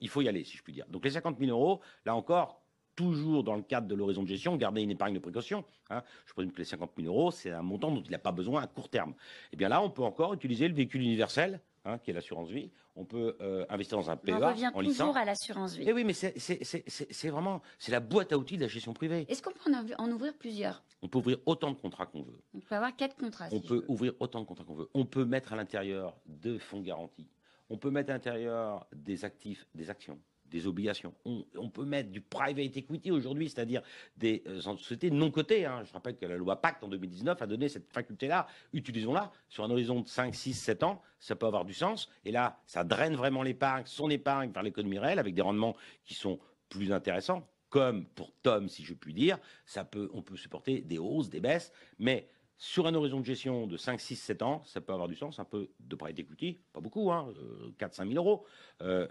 il 0.00 0.08
faut 0.08 0.22
y 0.22 0.28
aller, 0.28 0.42
si 0.42 0.56
je 0.56 0.62
puis 0.62 0.72
dire. 0.72 0.86
Donc 0.88 1.04
les 1.04 1.10
50 1.10 1.38
000 1.38 1.50
euros, 1.50 1.80
là 2.04 2.16
encore, 2.16 2.62
toujours 2.98 3.44
dans 3.44 3.54
le 3.54 3.62
cadre 3.62 3.86
de 3.86 3.94
l'horizon 3.94 4.24
de 4.24 4.28
gestion, 4.28 4.56
garder 4.56 4.82
une 4.82 4.90
épargne 4.90 5.14
de 5.14 5.20
précaution. 5.20 5.64
Hein. 5.88 6.02
Je 6.26 6.32
présume 6.32 6.50
que 6.50 6.58
les 6.58 6.64
50 6.64 6.90
000 7.00 7.06
euros, 7.06 7.30
c'est 7.30 7.52
un 7.52 7.62
montant 7.62 7.92
dont 7.92 8.02
il 8.02 8.10
n'a 8.10 8.18
pas 8.18 8.32
besoin 8.32 8.60
à 8.60 8.66
court 8.66 8.88
terme. 8.88 9.10
Et 9.10 9.14
eh 9.52 9.56
bien 9.56 9.68
là, 9.68 9.80
on 9.80 9.88
peut 9.88 10.02
encore 10.02 10.34
utiliser 10.34 10.66
le 10.66 10.74
véhicule 10.74 11.02
universel, 11.02 11.60
hein, 11.84 11.98
qui 11.98 12.10
est 12.10 12.12
l'assurance 12.12 12.48
vie. 12.48 12.72
On 12.96 13.04
peut 13.04 13.36
euh, 13.40 13.64
investir 13.68 13.98
dans 13.98 14.10
un 14.10 14.16
PEA. 14.16 14.32
On 14.32 14.48
revient 14.48 14.72
toujours 14.74 15.16
à 15.16 15.24
l'assurance 15.24 15.76
vie. 15.76 15.84
Et 15.84 15.90
eh 15.90 15.92
oui, 15.92 16.02
mais 16.02 16.12
c'est 16.12 17.28
vraiment 17.28 17.62
c'est 17.78 17.92
la 17.92 18.00
boîte 18.00 18.32
à 18.32 18.36
outils 18.36 18.56
de 18.56 18.62
la 18.62 18.68
gestion 18.68 18.92
privée. 18.92 19.26
Est-ce 19.28 19.44
qu'on 19.44 19.52
peut 19.52 19.70
en 19.96 20.10
ouvrir 20.10 20.34
plusieurs? 20.34 20.82
On 21.00 21.06
peut 21.06 21.18
ouvrir 21.18 21.38
autant 21.46 21.70
de 21.70 21.76
contrats 21.76 22.06
qu'on 22.06 22.22
veut. 22.22 22.40
On 22.52 22.58
peut 22.58 22.74
avoir 22.74 22.96
quatre 22.96 23.14
contrats. 23.14 23.46
On 23.52 23.60
peut 23.60 23.84
ouvrir 23.86 24.14
autant 24.18 24.40
de 24.40 24.44
contrats 24.44 24.64
qu'on 24.64 24.74
veut. 24.74 24.90
On 24.92 25.04
peut 25.04 25.24
mettre 25.24 25.52
à 25.52 25.56
l'intérieur 25.56 26.16
deux 26.26 26.58
fonds 26.58 26.80
garantis. 26.80 27.28
On 27.70 27.78
peut 27.78 27.90
mettre 27.90 28.10
à 28.10 28.14
l'intérieur 28.14 28.88
des 28.92 29.24
actifs, 29.24 29.68
des 29.76 29.88
actions 29.88 30.18
des 30.50 30.66
obligations. 30.66 31.14
On, 31.24 31.68
peut 31.68 31.84
mettre 31.84 32.10
du 32.10 32.20
private 32.20 32.76
equity 32.76 33.10
aujourd'hui, 33.10 33.48
c'est-à-dire 33.48 33.82
des 34.16 34.42
euh, 34.46 34.60
sociétés 34.60 35.10
non 35.10 35.30
cotées. 35.30 35.64
Hein. 35.64 35.82
Je 35.84 35.92
rappelle 35.92 36.16
que 36.16 36.26
la 36.26 36.36
loi 36.36 36.60
Pacte 36.60 36.82
en 36.82 36.88
2019 36.88 37.40
a 37.40 37.46
donné 37.46 37.68
cette 37.68 37.92
faculté-là. 37.92 38.46
Utilisons-la 38.72 39.30
sur 39.48 39.64
un 39.64 39.70
horizon 39.70 40.00
de 40.00 40.08
5, 40.08 40.34
6, 40.34 40.54
7 40.54 40.82
ans. 40.82 41.02
Ça 41.20 41.36
peut 41.36 41.46
avoir 41.46 41.64
du 41.64 41.74
sens. 41.74 42.08
Et 42.24 42.32
là, 42.32 42.60
ça 42.66 42.84
draine 42.84 43.14
vraiment 43.14 43.42
l'épargne, 43.42 43.84
son 43.86 44.10
épargne 44.10 44.50
vers 44.50 44.62
l'économie 44.62 44.98
réelle 44.98 45.18
avec 45.18 45.34
des 45.34 45.42
rendements 45.42 45.76
qui 46.04 46.14
sont 46.14 46.38
plus 46.68 46.92
intéressants. 46.92 47.46
Comme 47.68 48.06
pour 48.06 48.32
Tom, 48.42 48.68
si 48.68 48.82
je 48.82 48.94
puis 48.94 49.12
dire, 49.12 49.38
ça 49.66 49.84
peut, 49.84 50.08
on 50.14 50.22
peut 50.22 50.36
supporter 50.36 50.80
des 50.80 50.98
hausses, 50.98 51.28
des 51.28 51.40
baisses, 51.40 51.70
mais 51.98 52.26
sur 52.60 52.88
un 52.88 52.94
horizon 52.94 53.20
de 53.20 53.24
gestion 53.24 53.68
de 53.68 53.76
5, 53.76 54.00
6, 54.00 54.16
7 54.16 54.42
ans, 54.42 54.62
ça 54.64 54.80
peut 54.80 54.92
avoir 54.92 55.06
du 55.06 55.14
sens, 55.14 55.38
un 55.38 55.44
peu 55.44 55.68
de 55.78 55.94
private 55.94 56.18
equity, 56.18 56.58
pas 56.72 56.80
beaucoup, 56.80 57.12
hein, 57.12 57.32
4, 57.78 57.94
5 57.94 58.08
000 58.08 58.16
euros, 58.16 58.44
euh, 58.82 59.06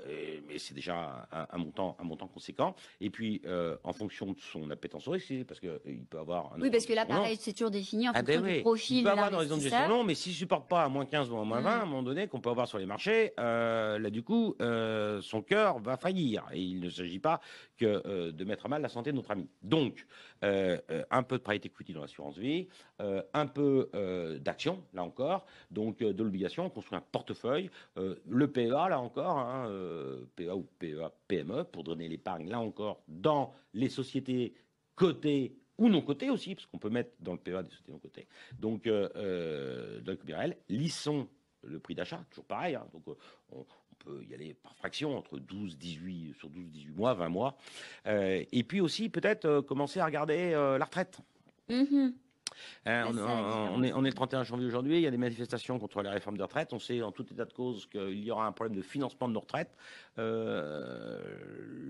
mais 0.47 0.59
c'est 0.59 0.73
déjà 0.73 1.27
un, 1.31 1.57
montant, 1.57 1.95
un 1.97 2.03
montant 2.03 2.27
conséquent. 2.27 2.75
Et 2.99 3.09
puis, 3.09 3.41
euh, 3.45 3.77
en 3.85 3.93
fonction 3.93 4.33
de 4.33 4.39
son 4.39 4.69
appétence 4.69 5.07
au 5.07 5.11
risque, 5.11 5.45
parce 5.45 5.61
qu'il 5.61 5.69
euh, 5.69 6.03
peut 6.09 6.19
avoir... 6.19 6.53
Un 6.53 6.61
oui, 6.61 6.69
parce 6.69 6.85
que 6.85 6.91
là, 6.91 7.05
pareil, 7.05 7.37
c'est 7.39 7.53
toujours 7.53 7.71
défini 7.71 8.09
en 8.09 8.11
ah 8.13 8.19
fonction 8.19 8.41
ben 8.41 8.55
du 8.57 8.61
profil 8.61 8.97
Il 8.97 9.03
peut 9.03 9.11
avoir 9.11 9.27
un 9.27 9.33
horizon 9.33 9.55
de 9.55 9.61
gestion 9.61 9.87
long, 9.87 10.03
mais 10.03 10.15
s'il 10.15 10.33
ne 10.33 10.37
supporte 10.37 10.67
pas 10.67 10.83
à 10.83 10.89
moins 10.89 11.05
15 11.05 11.29
ou 11.31 11.37
à 11.37 11.45
moins 11.45 11.61
20, 11.61 11.69
mm. 11.69 11.79
à 11.79 11.81
un 11.81 11.85
moment 11.85 12.03
donné, 12.03 12.27
qu'on 12.27 12.41
peut 12.41 12.49
avoir 12.49 12.67
sur 12.67 12.79
les 12.79 12.85
marchés, 12.85 13.31
là, 13.37 14.09
du 14.09 14.23
coup, 14.23 14.55
son 14.59 15.41
cœur 15.41 15.79
va 15.79 15.95
faillir. 15.95 16.45
Et 16.51 16.61
il 16.61 16.81
ne 16.81 16.89
s'agit 16.89 17.19
pas 17.19 17.39
que 17.77 18.31
de 18.31 18.43
mettre 18.43 18.65
à 18.65 18.69
mal 18.69 18.81
la 18.81 18.89
santé 18.89 19.11
de 19.11 19.15
notre 19.15 19.31
ami. 19.31 19.47
Donc, 19.61 20.05
un 20.41 21.23
peu 21.23 21.37
de 21.37 21.43
private 21.43 21.65
equity 21.65 21.93
dans 21.93 22.01
l'assurance 22.01 22.37
vie, 22.37 22.67
un 23.38 23.48
peu 23.48 23.89
euh, 23.96 24.39
d'action, 24.39 24.84
là 24.94 25.03
encore, 25.03 25.46
donc 25.72 26.01
euh, 26.01 26.13
de 26.13 26.24
l'obligation, 26.24 26.65
on 26.65 26.70
construit 26.70 26.98
un 26.98 27.03
portefeuille, 27.12 27.70
euh, 27.98 28.15
le 28.27 28.51
PEA, 28.51 28.89
là 28.89 29.00
encore, 29.00 29.38
hein, 29.38 29.72
PEA 30.36 30.51
ou 30.51 30.65
PEA, 30.79 31.12
PME, 31.27 31.63
pour 31.65 31.84
donner 31.84 32.08
l'épargne, 32.08 32.50
là 32.50 32.60
encore, 32.60 33.01
dans 33.08 33.53
les 33.74 33.89
sociétés 33.89 34.53
cotées 34.96 35.56
ou 35.77 35.89
non 35.89 36.01
cotées 36.01 36.29
aussi, 36.29 36.56
parce 36.56 36.65
qu'on 36.65 36.79
peut 36.79 36.89
mettre 36.89 37.12
dans 37.20 37.34
le 37.34 37.39
PEA 37.39 37.63
des 37.63 37.70
sociétés 37.70 37.91
non 37.91 38.00
cotées. 38.00 38.27
Donc, 38.60 38.88
euh, 38.88 40.01
le 40.06 40.53
lissons 40.70 41.27
le 41.63 41.79
prix 41.79 41.96
d'achat, 41.96 42.24
toujours 42.29 42.46
pareil, 42.46 42.75
hein, 42.75 42.86
donc 42.94 43.03
on, 43.51 43.65
peut 43.98 44.24
y 44.29 44.34
aller 44.34 44.53
par 44.53 44.75
fraction, 44.75 45.17
entre 45.17 45.39
12, 45.39 45.77
18, 45.77 46.36
sur 46.38 46.50
12, 46.50 46.70
18 46.70 46.91
mois, 46.91 47.13
20 47.15 47.29
mois. 47.29 47.58
Euh, 48.06 48.44
et 48.51 48.63
puis 48.63 48.79
aussi, 48.79 49.10
peut-être 49.10 49.46
euh, 49.46 49.62
commencer 49.62 50.00
à 50.00 50.06
regarder 50.06 50.53
euh, 50.53 50.77
la 50.77 50.86
retraite. 50.86 51.20
Mhm. 51.67 52.13
Hein, 52.85 53.05
on, 53.09 53.83
est, 53.83 53.93
on 53.93 54.03
est 54.03 54.09
le 54.09 54.13
31 54.13 54.43
janvier 54.43 54.67
aujourd'hui, 54.67 54.97
il 54.97 55.01
y 55.01 55.07
a 55.07 55.11
des 55.11 55.17
manifestations 55.17 55.79
contre 55.79 56.01
la 56.01 56.11
réforme 56.11 56.37
des 56.37 56.43
retraites. 56.43 56.73
On 56.73 56.79
sait 56.79 57.01
en 57.01 57.11
tout 57.11 57.25
état 57.31 57.45
de 57.45 57.53
cause 57.53 57.85
qu'il 57.87 58.23
y 58.23 58.31
aura 58.31 58.47
un 58.47 58.51
problème 58.51 58.75
de 58.75 58.81
financement 58.81 59.27
de 59.27 59.33
nos 59.33 59.39
retraites. 59.39 59.75
Euh, 60.17 61.19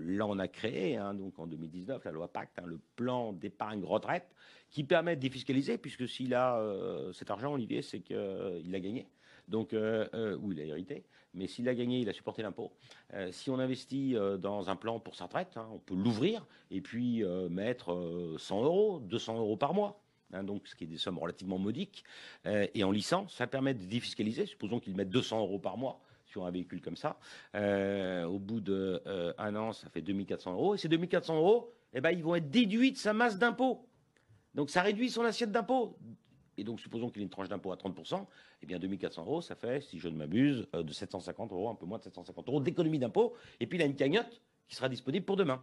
là, 0.06 0.26
on 0.26 0.38
a 0.38 0.48
créé, 0.48 0.96
hein, 0.96 1.14
donc 1.14 1.38
en 1.38 1.46
2019, 1.46 2.04
la 2.04 2.10
loi 2.10 2.28
Pacte, 2.28 2.58
hein, 2.58 2.66
le 2.66 2.80
plan 2.96 3.32
d'épargne 3.32 3.84
retraite, 3.84 4.28
qui 4.70 4.84
permet 4.84 5.16
de 5.16 5.20
défiscaliser, 5.20 5.78
puisque 5.78 6.08
s'il 6.08 6.34
a 6.34 6.58
euh, 6.58 7.12
cet 7.12 7.30
argent, 7.30 7.52
Olivier, 7.54 7.82
c'est 7.82 8.00
qu'il 8.00 8.74
a 8.74 8.80
gagné. 8.80 9.06
Donc, 9.48 9.72
euh, 9.72 10.06
euh, 10.14 10.36
ou 10.36 10.52
il 10.52 10.60
a 10.60 10.64
hérité, 10.64 11.04
mais 11.34 11.46
s'il 11.46 11.68
a 11.68 11.74
gagné, 11.74 12.00
il 12.00 12.08
a 12.08 12.12
supporté 12.12 12.42
l'impôt. 12.42 12.72
Euh, 13.14 13.32
si 13.32 13.50
on 13.50 13.58
investit 13.58 14.16
euh, 14.16 14.36
dans 14.36 14.70
un 14.70 14.76
plan 14.76 15.00
pour 15.00 15.14
sa 15.14 15.24
retraite, 15.24 15.58
on 15.72 15.78
peut 15.78 15.94
l'ouvrir 15.94 16.46
et 16.70 16.80
puis 16.80 17.24
euh, 17.24 17.48
mettre 17.48 17.92
euh, 17.92 18.36
100 18.38 18.64
euros, 18.64 19.00
200 19.00 19.38
euros 19.38 19.56
par 19.56 19.74
mois 19.74 20.00
hein, 20.32 20.44
donc 20.44 20.66
ce 20.66 20.74
qui 20.74 20.84
est 20.84 20.88
des 20.88 20.98
sommes 20.98 21.18
relativement 21.18 21.58
modiques, 21.58 22.04
euh, 22.46 22.66
et 22.74 22.84
en 22.84 22.90
licence, 22.90 23.34
ça 23.34 23.46
permet 23.46 23.74
de 23.74 23.84
défiscaliser. 23.84 24.46
Supposons 24.46 24.80
qu'ils 24.80 24.94
mettent 24.94 25.10
200 25.10 25.40
euros 25.40 25.58
par 25.58 25.76
mois 25.76 26.00
sur 26.26 26.44
un 26.44 26.50
véhicule 26.50 26.80
comme 26.80 26.96
ça. 26.96 27.18
Euh, 27.54 28.24
au 28.24 28.38
bout 28.38 28.60
d'un 28.60 29.54
an, 29.56 29.72
ça 29.72 29.88
fait 29.88 30.02
2400 30.02 30.52
euros. 30.52 30.74
Et 30.74 30.78
ces 30.78 30.88
2400 30.88 31.36
euros, 31.36 31.72
eh 31.94 32.00
ben, 32.00 32.10
ils 32.10 32.22
vont 32.22 32.34
être 32.34 32.50
déduits 32.50 32.92
de 32.92 32.98
sa 32.98 33.12
masse 33.12 33.38
d'impôt. 33.38 33.88
Donc 34.54 34.70
ça 34.70 34.82
réduit 34.82 35.10
son 35.10 35.22
assiette 35.22 35.52
d'impôt. 35.52 35.96
Et 36.58 36.64
donc, 36.64 36.80
supposons 36.80 37.08
qu'il 37.08 37.22
ait 37.22 37.24
une 37.24 37.30
tranche 37.30 37.48
d'impôt 37.48 37.70
à 37.70 37.76
30%, 37.76 38.26
eh 38.62 38.66
bien 38.66 38.78
2400 38.80 39.22
euros, 39.22 39.40
ça 39.40 39.54
fait, 39.54 39.80
si 39.80 40.00
je 40.00 40.08
ne 40.08 40.16
m'abuse, 40.16 40.66
euh, 40.74 40.82
de 40.82 40.92
750 40.92 41.52
euros, 41.52 41.70
un 41.70 41.76
peu 41.76 41.86
moins 41.86 41.98
de 41.98 42.02
750 42.02 42.48
euros 42.48 42.60
d'économie 42.60 42.98
d'impôt. 42.98 43.34
Et 43.60 43.66
puis 43.66 43.78
il 43.78 43.82
a 43.82 43.84
une 43.84 43.94
cagnotte 43.94 44.42
qui 44.66 44.74
sera 44.74 44.88
disponible 44.88 45.24
pour 45.24 45.36
demain. 45.36 45.62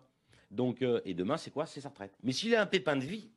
Donc, 0.51 0.81
euh, 0.81 1.01
et 1.03 1.13
demain, 1.13 1.35
c'est 1.35 1.51
quoi? 1.51 1.65
C'est 1.65 1.81
sa 1.81 1.89
retraite. 1.89 2.13
Mais 2.23 2.31
s'il 2.31 2.55
a 2.55 2.61
un 2.61 2.65
pépin 2.65 2.95
de 2.95 3.03
vie, 3.03 3.29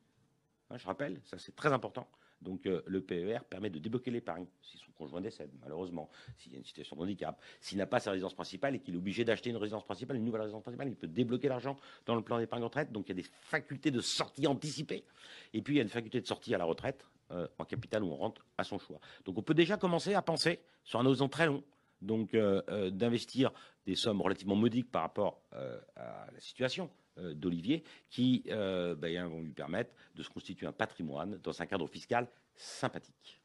Hein, 0.71 0.77
je 0.79 0.87
rappelle, 0.87 1.21
ça 1.25 1.39
c'est 1.39 1.55
très 1.57 1.73
important. 1.73 2.09
Donc 2.41 2.67
euh, 2.67 2.83
le 2.87 3.01
PER 3.01 3.41
permet 3.49 3.71
de 3.71 3.79
débloquer 3.79 4.11
l'épargne 4.11 4.47
si 4.63 4.79
son 4.79 4.93
conjoint 4.93 5.21
décède, 5.21 5.51
malheureusement, 5.61 6.09
s'il 6.37 6.53
y 6.53 6.55
a 6.55 6.59
une 6.59 6.65
situation 6.65 6.97
de 6.97 7.03
handicap, 7.03 7.41
s'il 7.61 7.79
n'a 7.79 7.87
pas 7.87 8.01
sa 8.01 8.11
résidence 8.11 8.35
principale 8.35 8.77
et 8.77 8.81
qu'il 8.81 8.95
est 8.95 8.99
obligé 8.99 9.25
d'acheter 9.25 9.51
une 9.51 9.57
résidence 9.57 9.85
principale, 9.85 10.17
une 10.17 10.25
nouvelle 10.25 10.43
résidence 10.43 10.63
principale, 10.63 10.89
il 10.89 10.97
peut 10.97 11.09
débloquer 11.09 11.49
l'argent 11.49 11.77
dans 12.07 12.15
le 12.15 12.23
plan 12.23 12.39
d'épargne 12.39 12.63
retraite. 12.63 12.93
Donc 12.93 13.07
il 13.07 13.17
y 13.17 13.19
a 13.19 13.23
des 13.23 13.29
facultés 13.43 13.91
de 13.91 14.01
sortie 14.01 14.47
anticipée. 14.47 15.05
Et 15.53 15.63
puis 15.63 15.75
il 15.75 15.77
y 15.79 15.81
a 15.81 15.83
une 15.83 15.89
faculté 15.89 16.21
de 16.21 16.27
sortie 16.27 16.55
à 16.55 16.59
la 16.59 16.65
retraite 16.65 17.07
euh, 17.33 17.49
en 17.59 17.65
capital 17.65 18.05
ou 18.05 18.13
en 18.13 18.17
rente 18.17 18.41
à 18.57 18.65
son 18.65 18.79
choix. 18.79 19.01
Donc 19.25 19.39
on 19.39 19.43
peut 19.43 19.55
déjà 19.55 19.77
commencer 19.77 20.15
à 20.15 20.23
penser 20.23 20.61
sur 20.85 21.01
un 21.01 21.07
horizon 21.07 21.29
très 21.29 21.47
long. 21.47 21.65
Donc 22.03 22.35
euh, 22.35 22.91
d'investir 22.91 23.51
des 23.85 23.97
sommes 23.97 24.21
relativement 24.21 24.55
modiques 24.55 24.91
par 24.91 25.03
rapport 25.03 25.43
à 25.51 26.29
la 26.33 26.41
situation 26.41 26.91
d'Olivier 27.35 27.85
qui 28.11 28.45
euh, 28.49 28.95
ben, 28.95 29.27
vont 29.27 29.43
lui 29.43 29.53
permettre 29.53 29.91
de 30.15 30.23
se 30.23 30.29
constituer 30.29 30.67
un 30.67 30.73
patrimoine 30.73 31.39
dans 31.43 31.61
un 31.61 31.67
cadre 31.67 31.87
fiscal 31.87 32.29
sympathique. 32.55 33.41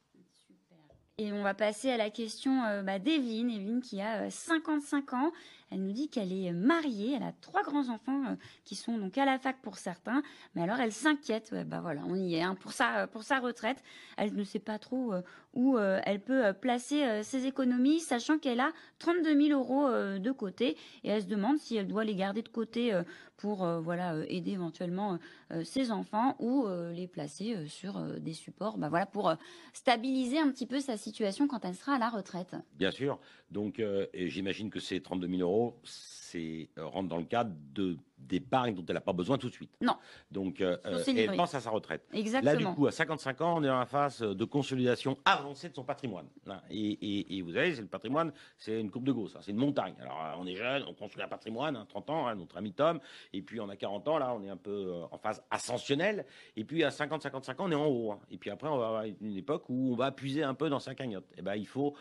Et 1.19 1.31
on 1.31 1.43
va 1.43 1.53
passer 1.53 1.91
à 1.91 1.97
la 1.97 2.09
question 2.09 2.63
euh, 2.63 2.81
bah, 2.81 2.97
d'Evelyne. 2.97 3.51
Evelyne 3.51 3.81
qui 3.81 4.01
a 4.01 4.23
euh, 4.23 4.29
55 4.31 5.13
ans. 5.13 5.31
Elle 5.73 5.81
nous 5.81 5.91
dit 5.91 6.07
qu'elle 6.09 6.31
est 6.31 6.51
mariée. 6.51 7.13
Elle 7.15 7.23
a 7.23 7.31
trois 7.41 7.63
grands-enfants 7.63 8.23
euh, 8.29 8.35
qui 8.63 8.75
sont 8.75 8.97
donc 8.97 9.17
à 9.17 9.25
la 9.25 9.39
fac 9.39 9.57
pour 9.61 9.77
certains. 9.77 10.21
Mais 10.55 10.61
alors 10.61 10.79
elle 10.79 10.91
s'inquiète. 10.91 11.49
Ouais, 11.51 11.63
bah 11.63 11.79
voilà, 11.81 12.01
on 12.07 12.15
y 12.15 12.35
est. 12.35 12.41
hein, 12.43 12.55
pour, 12.55 12.71
sa, 12.73 13.07
pour 13.07 13.23
sa 13.23 13.39
retraite, 13.39 13.83
elle 14.17 14.33
ne 14.35 14.43
sait 14.43 14.59
pas 14.59 14.77
trop 14.77 15.13
euh, 15.13 15.21
où 15.53 15.77
euh, 15.77 15.99
elle 16.05 16.19
peut 16.21 16.45
euh, 16.45 16.53
placer 16.53 17.03
euh, 17.03 17.23
ses 17.23 17.45
économies, 17.47 17.99
sachant 17.99 18.37
qu'elle 18.37 18.59
a 18.59 18.71
32 18.99 19.47
000 19.47 19.59
euros 19.59 19.87
euh, 19.87 20.19
de 20.19 20.31
côté. 20.31 20.77
Et 21.03 21.09
elle 21.09 21.23
se 21.23 21.27
demande 21.27 21.57
si 21.57 21.75
elle 21.75 21.87
doit 21.87 22.03
les 22.03 22.15
garder 22.15 22.41
de 22.43 22.49
côté 22.49 22.93
euh, 22.93 23.03
pour 23.37 23.63
euh, 23.65 23.79
voilà, 23.79 24.13
euh, 24.13 24.25
aider 24.29 24.51
éventuellement 24.51 25.17
euh, 25.51 25.63
ses 25.63 25.91
enfants 25.91 26.35
ou 26.39 26.65
euh, 26.67 26.93
les 26.93 27.07
placer 27.07 27.55
euh, 27.55 27.67
sur 27.67 27.97
euh, 27.97 28.19
des 28.19 28.33
supports 28.33 28.77
bah, 28.77 28.89
voilà, 28.89 29.05
pour 29.05 29.29
euh, 29.29 29.35
stabiliser 29.73 30.39
un 30.39 30.49
petit 30.51 30.65
peu 30.65 30.79
sa 30.79 30.97
situation 30.97 31.47
quand 31.47 31.65
elle 31.65 31.75
sera 31.75 31.95
à 31.95 31.99
la 31.99 32.09
retraite. 32.09 32.55
Bien 32.75 32.91
sûr. 32.91 33.19
Donc, 33.53 33.79
euh, 33.79 34.07
j'imagine 34.13 34.71
que 34.71 34.79
ces 34.79 34.99
32 34.99 35.27
000 35.27 35.41
euros, 35.41 35.79
c'est 35.83 36.69
euh, 36.79 36.87
rentre 36.87 37.07
dans 37.07 37.19
le 37.19 37.23
cadre 37.23 37.53
de 37.75 37.97
d'épargne 38.27 38.75
dont 38.75 38.85
elle 38.87 38.95
n'a 38.95 39.01
pas 39.01 39.13
besoin 39.13 39.37
tout 39.37 39.49
de 39.49 39.53
suite. 39.53 39.71
Non. 39.81 39.95
Donc, 40.31 40.61
euh, 40.61 40.77
euh 40.85 41.03
elle 41.07 41.35
pense 41.35 41.53
à 41.55 41.61
sa 41.61 41.69
retraite. 41.69 42.05
Exactement. 42.13 42.51
Là, 42.51 42.57
du 42.57 42.65
coup, 42.65 42.87
à 42.87 42.91
55 42.91 43.41
ans, 43.41 43.57
on 43.57 43.63
est 43.63 43.67
dans 43.67 43.79
la 43.79 43.85
phase 43.85 44.19
de 44.21 44.45
consolidation 44.45 45.17
avancée 45.25 45.69
de 45.69 45.75
son 45.75 45.83
patrimoine. 45.83 46.27
Et, 46.69 47.41
vous 47.41 47.53
savez, 47.53 47.75
c'est 47.75 47.81
le 47.81 47.87
patrimoine, 47.87 48.31
c'est 48.57 48.79
une 48.79 48.89
coupe 48.89 49.03
de 49.03 49.11
gauche, 49.11 49.31
hein. 49.35 49.39
c'est 49.41 49.51
une 49.51 49.57
montagne. 49.57 49.95
Alors, 49.99 50.21
euh, 50.21 50.33
on 50.39 50.45
est 50.45 50.55
jeune, 50.55 50.83
on 50.87 50.93
construit 50.93 51.23
un 51.23 51.27
patrimoine, 51.27 51.75
hein, 51.75 51.85
30 51.87 52.09
ans, 52.09 52.27
hein, 52.27 52.35
notre 52.35 52.57
ami 52.57 52.73
Tom, 52.73 52.99
et 53.33 53.41
puis 53.41 53.59
on 53.59 53.69
a 53.69 53.75
40 53.75 54.07
ans, 54.07 54.17
là, 54.17 54.33
on 54.33 54.43
est 54.43 54.49
un 54.49 54.57
peu 54.57 54.71
euh, 54.71 55.03
en 55.11 55.17
phase 55.17 55.43
ascensionnelle, 55.51 56.25
et 56.55 56.63
puis 56.63 56.83
à 56.83 56.89
50-55 56.89 57.51
ans, 57.51 57.55
on 57.59 57.71
est 57.71 57.75
en 57.75 57.87
haut. 57.87 58.15
Et 58.31 58.37
puis 58.37 58.49
après, 58.49 58.67
on 58.67 58.77
va 58.77 58.87
avoir 58.87 59.03
une 59.03 59.37
époque 59.37 59.65
où 59.69 59.91
on 59.91 59.95
va 59.95 60.11
puiser 60.11 60.43
un 60.43 60.53
peu 60.53 60.69
dans 60.69 60.79
sa 60.79 60.95
cagnotte. 60.95 61.25
Et 61.37 61.41
ben, 61.41 61.55
il 61.55 61.67
faut 61.67 61.95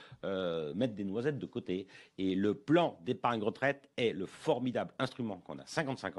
mettre 0.74 0.94
des 0.94 1.04
noisettes 1.04 1.38
de 1.38 1.46
côté. 1.46 1.86
Et 2.18 2.34
le 2.34 2.54
plan 2.54 2.98
d'épargne 3.02 3.42
retraite 3.42 3.88
est 3.96 4.12
le 4.12 4.26
formidable 4.26 4.92
instrument 4.98 5.38
qu'on 5.38 5.58
a 5.58 5.66
55 5.66 6.11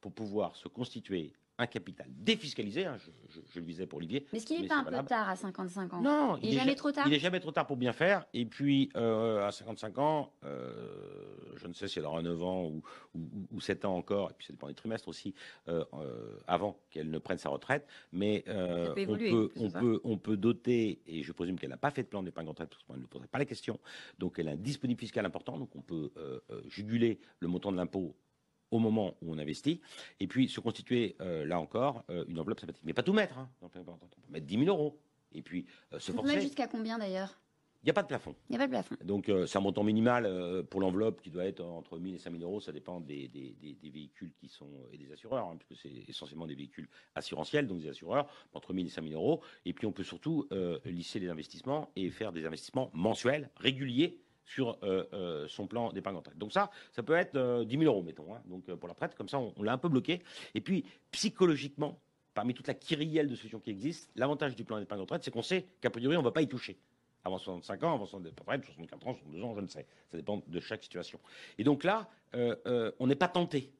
pour 0.00 0.12
pouvoir 0.12 0.56
se 0.56 0.68
constituer 0.68 1.32
un 1.60 1.66
capital 1.66 2.06
défiscalisé, 2.08 2.86
hein, 2.86 2.96
je, 3.28 3.60
le 3.60 3.66
visais 3.66 3.86
pour 3.86 3.98
Olivier. 3.98 4.26
Mais 4.32 4.40
ce 4.40 4.46
qu'il 4.46 4.62
n'est 4.62 4.66
pas 4.66 4.78
un 4.78 4.84
peu 4.84 5.04
tard 5.04 5.28
à 5.28 5.36
55 5.36 5.92
ans? 5.92 6.00
Non, 6.00 6.38
il 6.42 6.50
n'est 6.50 6.56
jamais 6.56 6.74
trop 6.74 6.90
tard? 6.90 7.06
Il 7.06 7.10
n'est 7.10 7.18
jamais 7.18 7.38
trop 7.38 7.52
tard 7.52 7.66
pour 7.66 7.76
bien 7.76 7.92
faire. 7.92 8.24
Et 8.32 8.46
puis, 8.46 8.88
euh, 8.96 9.46
à 9.46 9.52
55 9.52 9.98
ans, 9.98 10.32
euh, 10.44 10.72
je 11.56 11.66
ne 11.66 11.74
sais 11.74 11.86
si 11.86 11.98
elle 11.98 12.06
aura 12.06 12.22
9 12.22 12.42
ans 12.42 12.64
ou, 12.64 12.82
ou, 13.52 13.60
7 13.60 13.84
ans 13.84 13.94
encore, 13.94 14.30
et 14.30 14.34
puis 14.38 14.46
ça 14.46 14.54
dépend 14.54 14.68
des 14.68 14.74
trimestres 14.74 15.08
aussi, 15.08 15.34
euh, 15.68 15.84
avant 16.46 16.80
qu'elle 16.88 17.10
ne 17.10 17.18
prenne 17.18 17.36
sa 17.36 17.50
retraite. 17.50 17.86
Mais 18.10 18.42
on, 18.48 18.94
peut, 19.68 20.00
on, 20.02 20.16
peut, 20.16 20.38
doter, 20.38 21.02
et 21.06 21.22
je 21.22 21.32
présume 21.32 21.58
qu'elle 21.58 21.70
n'a 21.70 21.76
pas 21.76 21.90
fait 21.90 22.04
de 22.04 22.08
plan 22.08 22.22
d'épargne 22.22 22.48
retraite 22.48 22.70
parce 22.70 22.82
qu'on 22.84 22.94
ne 22.94 23.00
lui 23.00 23.06
poserait 23.06 23.28
pas 23.28 23.38
la 23.38 23.44
question, 23.44 23.78
donc 24.18 24.38
elle 24.38 24.48
a 24.48 24.52
un 24.52 24.56
disponible 24.56 24.98
fiscal 24.98 25.26
important, 25.26 25.58
donc 25.58 25.76
on 25.76 25.82
peut 25.82 26.10
juguler 26.68 27.20
le 27.40 27.48
montant 27.48 27.70
de 27.70 27.76
l'impôt 27.76 28.14
au 28.70 28.78
moment 28.78 29.16
où 29.22 29.32
on 29.32 29.38
investit, 29.38 29.80
et 30.20 30.26
puis 30.26 30.48
se 30.48 30.60
constituer, 30.60 31.16
euh, 31.20 31.44
là 31.44 31.58
encore, 31.60 32.04
euh, 32.10 32.24
une 32.28 32.38
enveloppe 32.38 32.60
sympathique. 32.60 32.82
Mais 32.84 32.92
pas 32.94 33.02
tout 33.02 33.12
mettre. 33.12 33.38
Hein. 33.38 33.48
On 33.62 33.68
peut 33.68 33.80
mettre 34.28 34.46
10 34.46 34.64
000 34.64 34.68
euros. 34.68 34.98
Et 35.32 35.42
puis 35.42 35.66
euh, 35.92 35.98
se 35.98 36.12
On 36.12 36.16
forcer. 36.16 36.40
jusqu'à 36.40 36.66
combien 36.66 36.98
d'ailleurs? 36.98 37.40
Il 37.82 37.86
n'y 37.86 37.90
a 37.90 37.94
pas 37.94 38.02
de 38.02 38.08
plafond. 38.08 38.34
Il 38.50 38.52
n'y 38.52 38.56
a 38.56 38.58
pas 38.58 38.66
de 38.66 38.72
plafond. 38.72 38.94
Donc 39.02 39.30
c'est 39.46 39.56
un 39.56 39.62
montant 39.62 39.82
minimal 39.82 40.64
pour 40.68 40.82
l'enveloppe 40.82 41.22
qui 41.22 41.30
doit 41.30 41.46
être 41.46 41.62
entre 41.64 41.98
1000 41.98 42.14
et 42.14 42.18
5000 42.18 42.42
euros. 42.42 42.60
Ça 42.60 42.72
dépend 42.72 43.00
des, 43.00 43.26
des- 43.28 43.56
des- 43.58 43.72
des 43.74 43.88
véhicules 43.88 44.34
qui 44.38 44.48
sont 44.48 44.68
et 44.92 44.98
des 44.98 45.10
assureurs, 45.10 45.46
hein, 45.48 45.56
puisque 45.58 45.80
c'est 45.80 45.90
essentiellement 46.06 46.46
des 46.46 46.54
véhicules 46.56 46.90
assurantiels, 47.14 47.66
donc 47.66 47.80
des 47.80 47.88
assureurs, 47.88 48.28
entre 48.52 48.74
1000 48.74 48.86
et 48.86 48.90
5000 48.90 49.14
euros. 49.14 49.40
Et 49.64 49.72
puis 49.72 49.86
on 49.86 49.92
peut 49.92 50.04
surtout 50.04 50.46
lisser 50.84 51.20
les 51.20 51.30
investissements 51.30 51.90
et 51.96 52.10
faire 52.10 52.32
des 52.32 52.44
investissements 52.44 52.90
mensuels, 52.92 53.48
réguliers 53.56 54.20
sur 54.50 54.78
euh, 54.82 55.04
euh, 55.12 55.48
son 55.48 55.66
plan 55.66 55.92
d'épargne 55.92 56.16
retraite. 56.16 56.36
Donc 56.38 56.52
ça, 56.52 56.70
ça 56.92 57.02
peut 57.02 57.14
être 57.14 57.36
euh, 57.36 57.64
10 57.64 57.78
000 57.78 57.84
euros, 57.84 58.02
mettons, 58.02 58.34
hein, 58.34 58.42
donc 58.46 58.68
euh, 58.68 58.76
pour 58.76 58.88
la 58.88 58.94
retraite, 58.94 59.14
comme 59.14 59.28
ça 59.28 59.38
on, 59.38 59.62
l'a 59.62 59.72
un 59.72 59.78
peu 59.78 59.88
bloqué. 59.88 60.22
Et 60.54 60.60
puis 60.60 60.84
psychologiquement, 61.12 62.00
parmi 62.34 62.54
toute 62.54 62.66
la 62.66 62.74
kyrielle 62.74 63.28
de 63.28 63.36
solutions 63.36 63.60
qui 63.60 63.70
existent, 63.70 64.10
l'avantage 64.16 64.56
du 64.56 64.64
plan 64.64 64.78
d'épargne 64.78 65.00
retraite, 65.00 65.22
c'est 65.24 65.30
qu'on 65.30 65.42
sait 65.42 65.66
qu'a 65.80 65.90
priori 65.90 66.16
on 66.16 66.20
ne 66.20 66.24
va 66.24 66.32
pas 66.32 66.42
y 66.42 66.48
toucher 66.48 66.78
avant 67.24 67.38
65 67.38 67.82
ans, 67.84 67.94
avant 67.94 68.06
64 68.06 68.64
64 68.64 69.06
ans, 69.06 69.14
62 69.14 69.42
ans, 69.42 69.54
je 69.54 69.60
ne 69.60 69.68
sais. 69.68 69.86
Ça 70.10 70.16
dépend 70.16 70.42
de 70.46 70.60
chaque 70.60 70.82
situation. 70.82 71.20
Et 71.58 71.64
donc 71.64 71.84
là, 71.84 72.08
euh, 72.34 72.56
euh, 72.66 72.92
on 72.98 73.06
n'est 73.06 73.16
pas 73.16 73.28
tenté. 73.28 73.72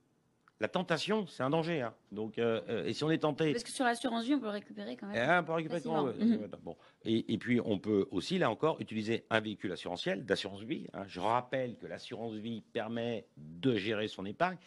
La 0.60 0.68
tentation, 0.68 1.26
c'est 1.26 1.42
un 1.42 1.48
danger. 1.48 1.80
hein. 1.80 1.94
Donc, 2.12 2.38
euh, 2.38 2.60
euh, 2.68 2.84
et 2.84 2.92
si 2.92 3.02
on 3.02 3.10
est 3.10 3.18
tenté, 3.18 3.52
Parce 3.52 3.64
que 3.64 3.70
sur 3.70 3.86
l'assurance 3.86 4.24
vie, 4.26 4.34
on 4.34 4.38
peut 4.40 4.44
le 4.44 4.52
récupérer 4.52 4.94
quand 4.94 5.08
eh, 5.10 5.14
même. 5.18 5.42
on 5.42 5.46
peut 5.46 5.52
récupérer 5.52 5.80
quand. 5.80 6.04
Mhm. 6.04 6.50
Bon. 6.62 6.76
Et, 7.04 7.32
et 7.32 7.38
puis, 7.38 7.60
on 7.64 7.78
peut 7.78 8.06
aussi, 8.10 8.36
là 8.36 8.50
encore, 8.50 8.78
utiliser 8.78 9.24
un 9.30 9.40
véhicule 9.40 9.72
assurantiel, 9.72 10.26
d'assurance 10.26 10.60
vie. 10.60 10.86
hein. 10.92 11.04
Je 11.08 11.18
rappelle 11.18 11.76
que 11.78 11.86
l'assurance 11.86 12.34
vie 12.34 12.60
permet 12.60 13.26
de 13.38 13.74
gérer 13.74 14.06
son 14.06 14.26
épargne, 14.26 14.58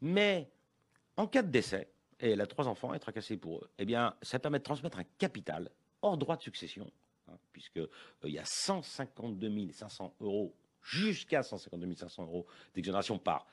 mais 0.00 0.48
en 1.18 1.26
cas 1.26 1.42
de 1.42 1.50
décès, 1.50 1.88
et 2.18 2.30
elle 2.30 2.40
a 2.40 2.46
trois 2.46 2.66
enfants, 2.66 2.94
et 2.94 2.98
tracassée 2.98 3.36
pour 3.36 3.58
eux, 3.58 3.70
eh 3.78 3.84
bien, 3.84 4.14
ça 4.22 4.38
permet 4.38 4.58
de 4.58 4.64
transmettre 4.64 4.98
un 5.00 5.04
capital 5.18 5.68
hors 6.00 6.16
droit 6.16 6.36
de 6.36 6.42
succession, 6.42 6.90
hein, 7.28 7.36
puisque 7.52 7.76
euh, 7.76 7.88
il 8.24 8.30
y 8.30 8.38
a 8.38 8.44
152 8.46 9.70
500 9.72 10.14
euros 10.20 10.54
jusqu'à 10.80 11.42
152 11.42 11.94
500 11.94 12.22
euros 12.24 12.46
d'exonération 12.74 13.18
par 13.18 13.46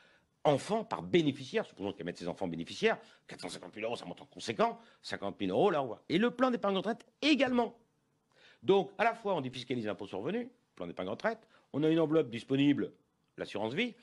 enfant, 0.44 0.84
par 0.84 1.02
bénéficiaire, 1.02 1.66
supposons 1.66 1.94
qu'elle 1.94 2.06
mette 2.06 2.18
ses 2.18 2.28
enfants 2.28 2.48
bénéficiaires, 2.48 2.98
450 3.28 3.74
000 3.74 3.86
euros, 3.86 3.96
ça 3.96 4.06
monte 4.06 4.22
en 4.22 4.26
conséquent, 4.26 4.80
50 5.02 5.36
000 5.40 5.52
euros, 5.52 5.72
là, 5.72 5.84
on 5.84 5.88
voit. 5.88 6.04
Et 6.10 6.18
le 6.18 6.32
plan 6.32 6.52
d'épargne 6.52 6.78
retraite 6.78 7.06
également. 7.22 7.78
Donc, 8.64 8.92
à 8.98 9.04
la 9.04 9.16
fois, 9.16 9.36
on 9.36 9.42
défiscalise 9.42 9.86
l'impôt 9.86 10.08
sur 10.08 10.18
le 10.20 10.24
revenu, 10.24 10.50
plan 10.76 10.88
d'épargne 10.88 11.10
retraite, 11.10 11.48
on 11.74 11.84
a 11.84 11.90
une 11.90 12.00
enveloppe 12.00 12.30
disponible, 12.30 12.94
l'assurance 13.38 13.74
vie, 13.74 13.94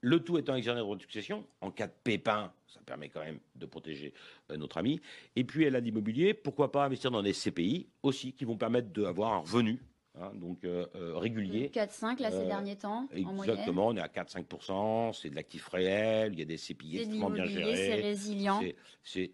le 0.00 0.22
tout 0.22 0.36
étant 0.36 0.54
exonéré 0.54 0.86
de 0.96 1.00
succession, 1.00 1.46
en 1.62 1.70
cas 1.70 1.86
de 1.86 1.94
pépin, 2.04 2.52
ça 2.66 2.80
permet 2.84 3.08
quand 3.08 3.24
même 3.24 3.38
de 3.54 3.64
protéger 3.64 4.12
euh, 4.50 4.56
notre 4.56 4.76
ami. 4.76 5.00
Et 5.34 5.44
puis, 5.44 5.64
elle 5.64 5.76
a 5.76 5.80
l'immobilier, 5.80 6.34
pourquoi 6.34 6.70
pas 6.70 6.84
investir 6.84 7.10
dans 7.10 7.22
des 7.22 7.32
CPI 7.32 7.88
aussi, 8.02 8.32
qui 8.34 8.44
vont 8.44 8.56
permettre 8.56 8.88
d'avoir 8.88 9.32
un 9.32 9.38
revenu 9.38 9.80
hein, 10.20 10.30
donc 10.34 10.64
euh, 10.64 10.86
euh, 10.96 11.16
régulier. 11.16 11.70
4-5 11.72 12.20
là 12.20 12.30
ces 12.30 12.36
Euh, 12.38 12.46
derniers 12.46 12.76
temps 12.76 13.08
en 13.12 13.32
moyenne. 13.32 13.54
Exactement, 13.54 13.88
on 13.88 13.96
est 13.96 14.00
à 14.00 14.08
4-5%, 14.08 15.12
c'est 15.12 15.30
de 15.30 15.34
l'actif 15.36 15.68
réel, 15.68 16.32
il 16.32 16.38
y 16.38 16.42
a 16.42 16.46
des 16.46 16.56
CPI 16.56 16.98
extrêmement 16.98 17.30
bien 17.30 17.44
l'immobilier, 17.44 17.76
c'est 17.76 17.86
gérés. 17.86 18.02
résilient. 18.02 18.60
C'est- 19.02 19.30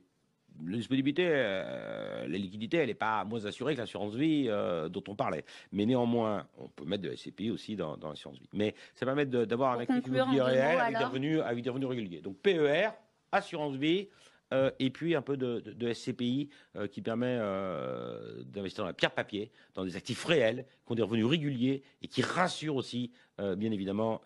la 0.66 0.77
disponibilité, 0.77 1.27
euh, 1.27 2.27
la 2.27 2.37
liquidité, 2.37 2.79
elle 2.79 2.88
n'est 2.88 2.95
pas 2.95 3.25
moins 3.25 3.47
assurée 3.47 3.75
que 3.75 3.81
l'assurance 3.81 4.14
vie 4.14 4.47
euh, 4.49 4.88
dont 4.88 5.03
on 5.09 5.14
parlait. 5.14 5.45
Mais 5.73 5.87
néanmoins, 5.87 6.47
on 6.59 6.69
peut 6.69 6.85
mettre 6.85 7.03
de 7.05 7.09
la 7.09 7.14
SCPI 7.16 7.51
aussi 7.53 7.77
dans, 7.77 7.97
dans 7.97 8.09
l'assurance 8.11 8.38
vie. 8.38 8.49
Mais 8.53 8.75
ça 8.95 9.07
permet 9.07 9.25
d'avoir 9.27 9.79
un 9.79 9.81
actif 9.81 10.05
immobilier 10.09 10.43
réel 10.43 10.81
avec 10.81 10.99
des, 10.99 11.05
revenus, 11.05 11.40
avec 11.40 11.62
des 11.64 11.71
revenus 11.71 11.88
réguliers. 11.88 12.21
Donc 12.21 12.37
PER, 12.38 12.88
assurance 13.33 13.77
vie, 13.77 14.09
euh, 14.52 14.70
et 14.78 14.90
puis 14.90 15.14
un 15.14 15.22
peu 15.22 15.36
de, 15.36 15.92
SCPI 15.92 16.50
euh, 16.76 16.86
qui 16.88 17.02
permet 17.02 17.36
euh, 17.40 18.42
d'investir 18.44 18.84
dans 18.84 18.88
la 18.88 18.94
pierre 18.94 19.12
papier, 19.12 19.50
dans 19.74 19.84
des 19.84 19.96
actifs 19.96 20.24
réels, 20.24 20.66
qui 20.86 20.92
ont 20.92 20.94
des 20.94 21.02
revenus 21.02 21.26
réguliers 21.26 21.82
et 22.02 22.08
qui 22.08 22.22
rassurent 22.22 22.76
aussi, 22.76 23.12
bien 23.38 23.70
évidemment, 23.70 24.20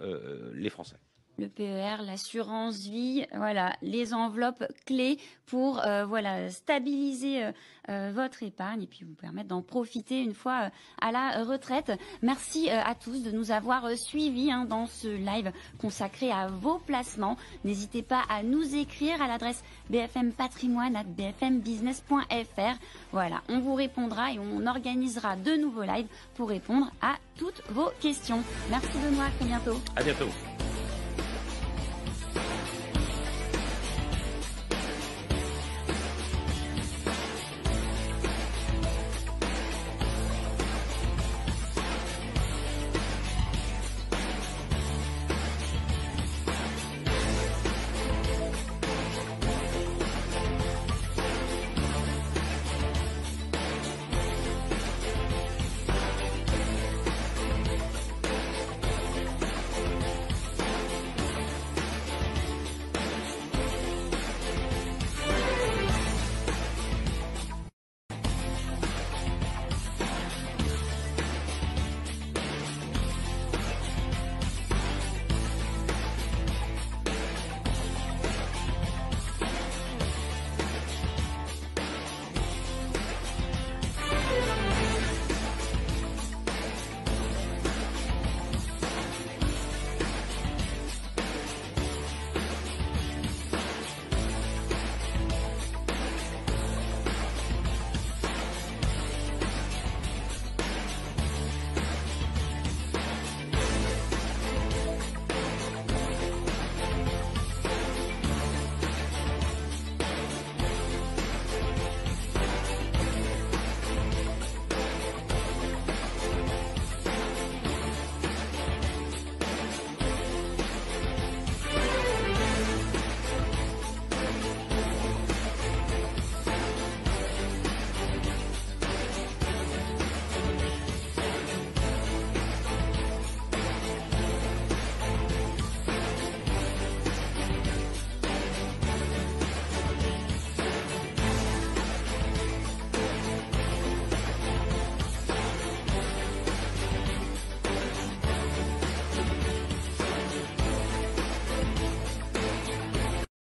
les 0.55 0.71
Français. 0.71 0.97
Le 1.39 1.49
PER, 1.49 2.03
l'assurance 2.05 2.79
vie, 2.79 3.27
voilà, 3.35 3.75
les 3.83 4.15
enveloppes 4.15 4.65
clés 4.87 5.19
pour 5.47 5.85
euh, 5.85 6.05
voilà 6.05 6.51
stabiliser 6.51 7.45
euh, 7.45 7.53
euh, 7.91 8.11
votre 8.15 8.43
épargne 8.43 8.83
et 8.83 8.87
puis 8.87 9.05
vous 9.05 9.15
permettre 9.15 9.49
d'en 9.49 9.63
profiter 9.63 10.23
une 10.23 10.35
fois 10.35 10.71
à 11.01 11.13
la 11.13 11.45
retraite. 11.45 11.93
Merci 12.23 12.71
à 12.71 12.95
tous 12.95 13.23
de 13.23 13.31
nous 13.31 13.51
avoir 13.51 13.91
suivis 13.97 14.51
hein, 14.51 14.65
dans 14.65 14.87
ce 14.87 15.09
live 15.09 15.53
consacré 15.79 16.31
à 16.31 16.47
vos 16.47 16.79
placements. 16.79 17.37
N'hésitez 17.65 18.01
pas 18.03 18.23
à 18.29 18.43
nous 18.43 18.75
écrire 18.75 19.21
à 19.21 19.29
l'adresse 19.29 19.63
bfmpatrimoine@bfmbusiness.fr. 19.91 22.79
Voilà, 23.13 23.43
on 23.49 23.61
vous 23.61 23.75
répondra 23.75 24.33
et 24.33 24.39
on 24.39 24.67
organisera 24.67 25.37
de 25.37 25.57
nouveaux 25.57 25.83
lives 25.83 26.09
pour 26.35 26.49
répondre 26.49 26.91
à 27.03 27.17
toutes 27.37 27.63
vos 27.71 27.91
questions. 28.01 28.43
Merci 28.71 28.97
Benoît, 28.99 29.27
à 29.41 29.45
bientôt. 29.45 29.81
À 29.97 30.03
bientôt. 30.03 30.29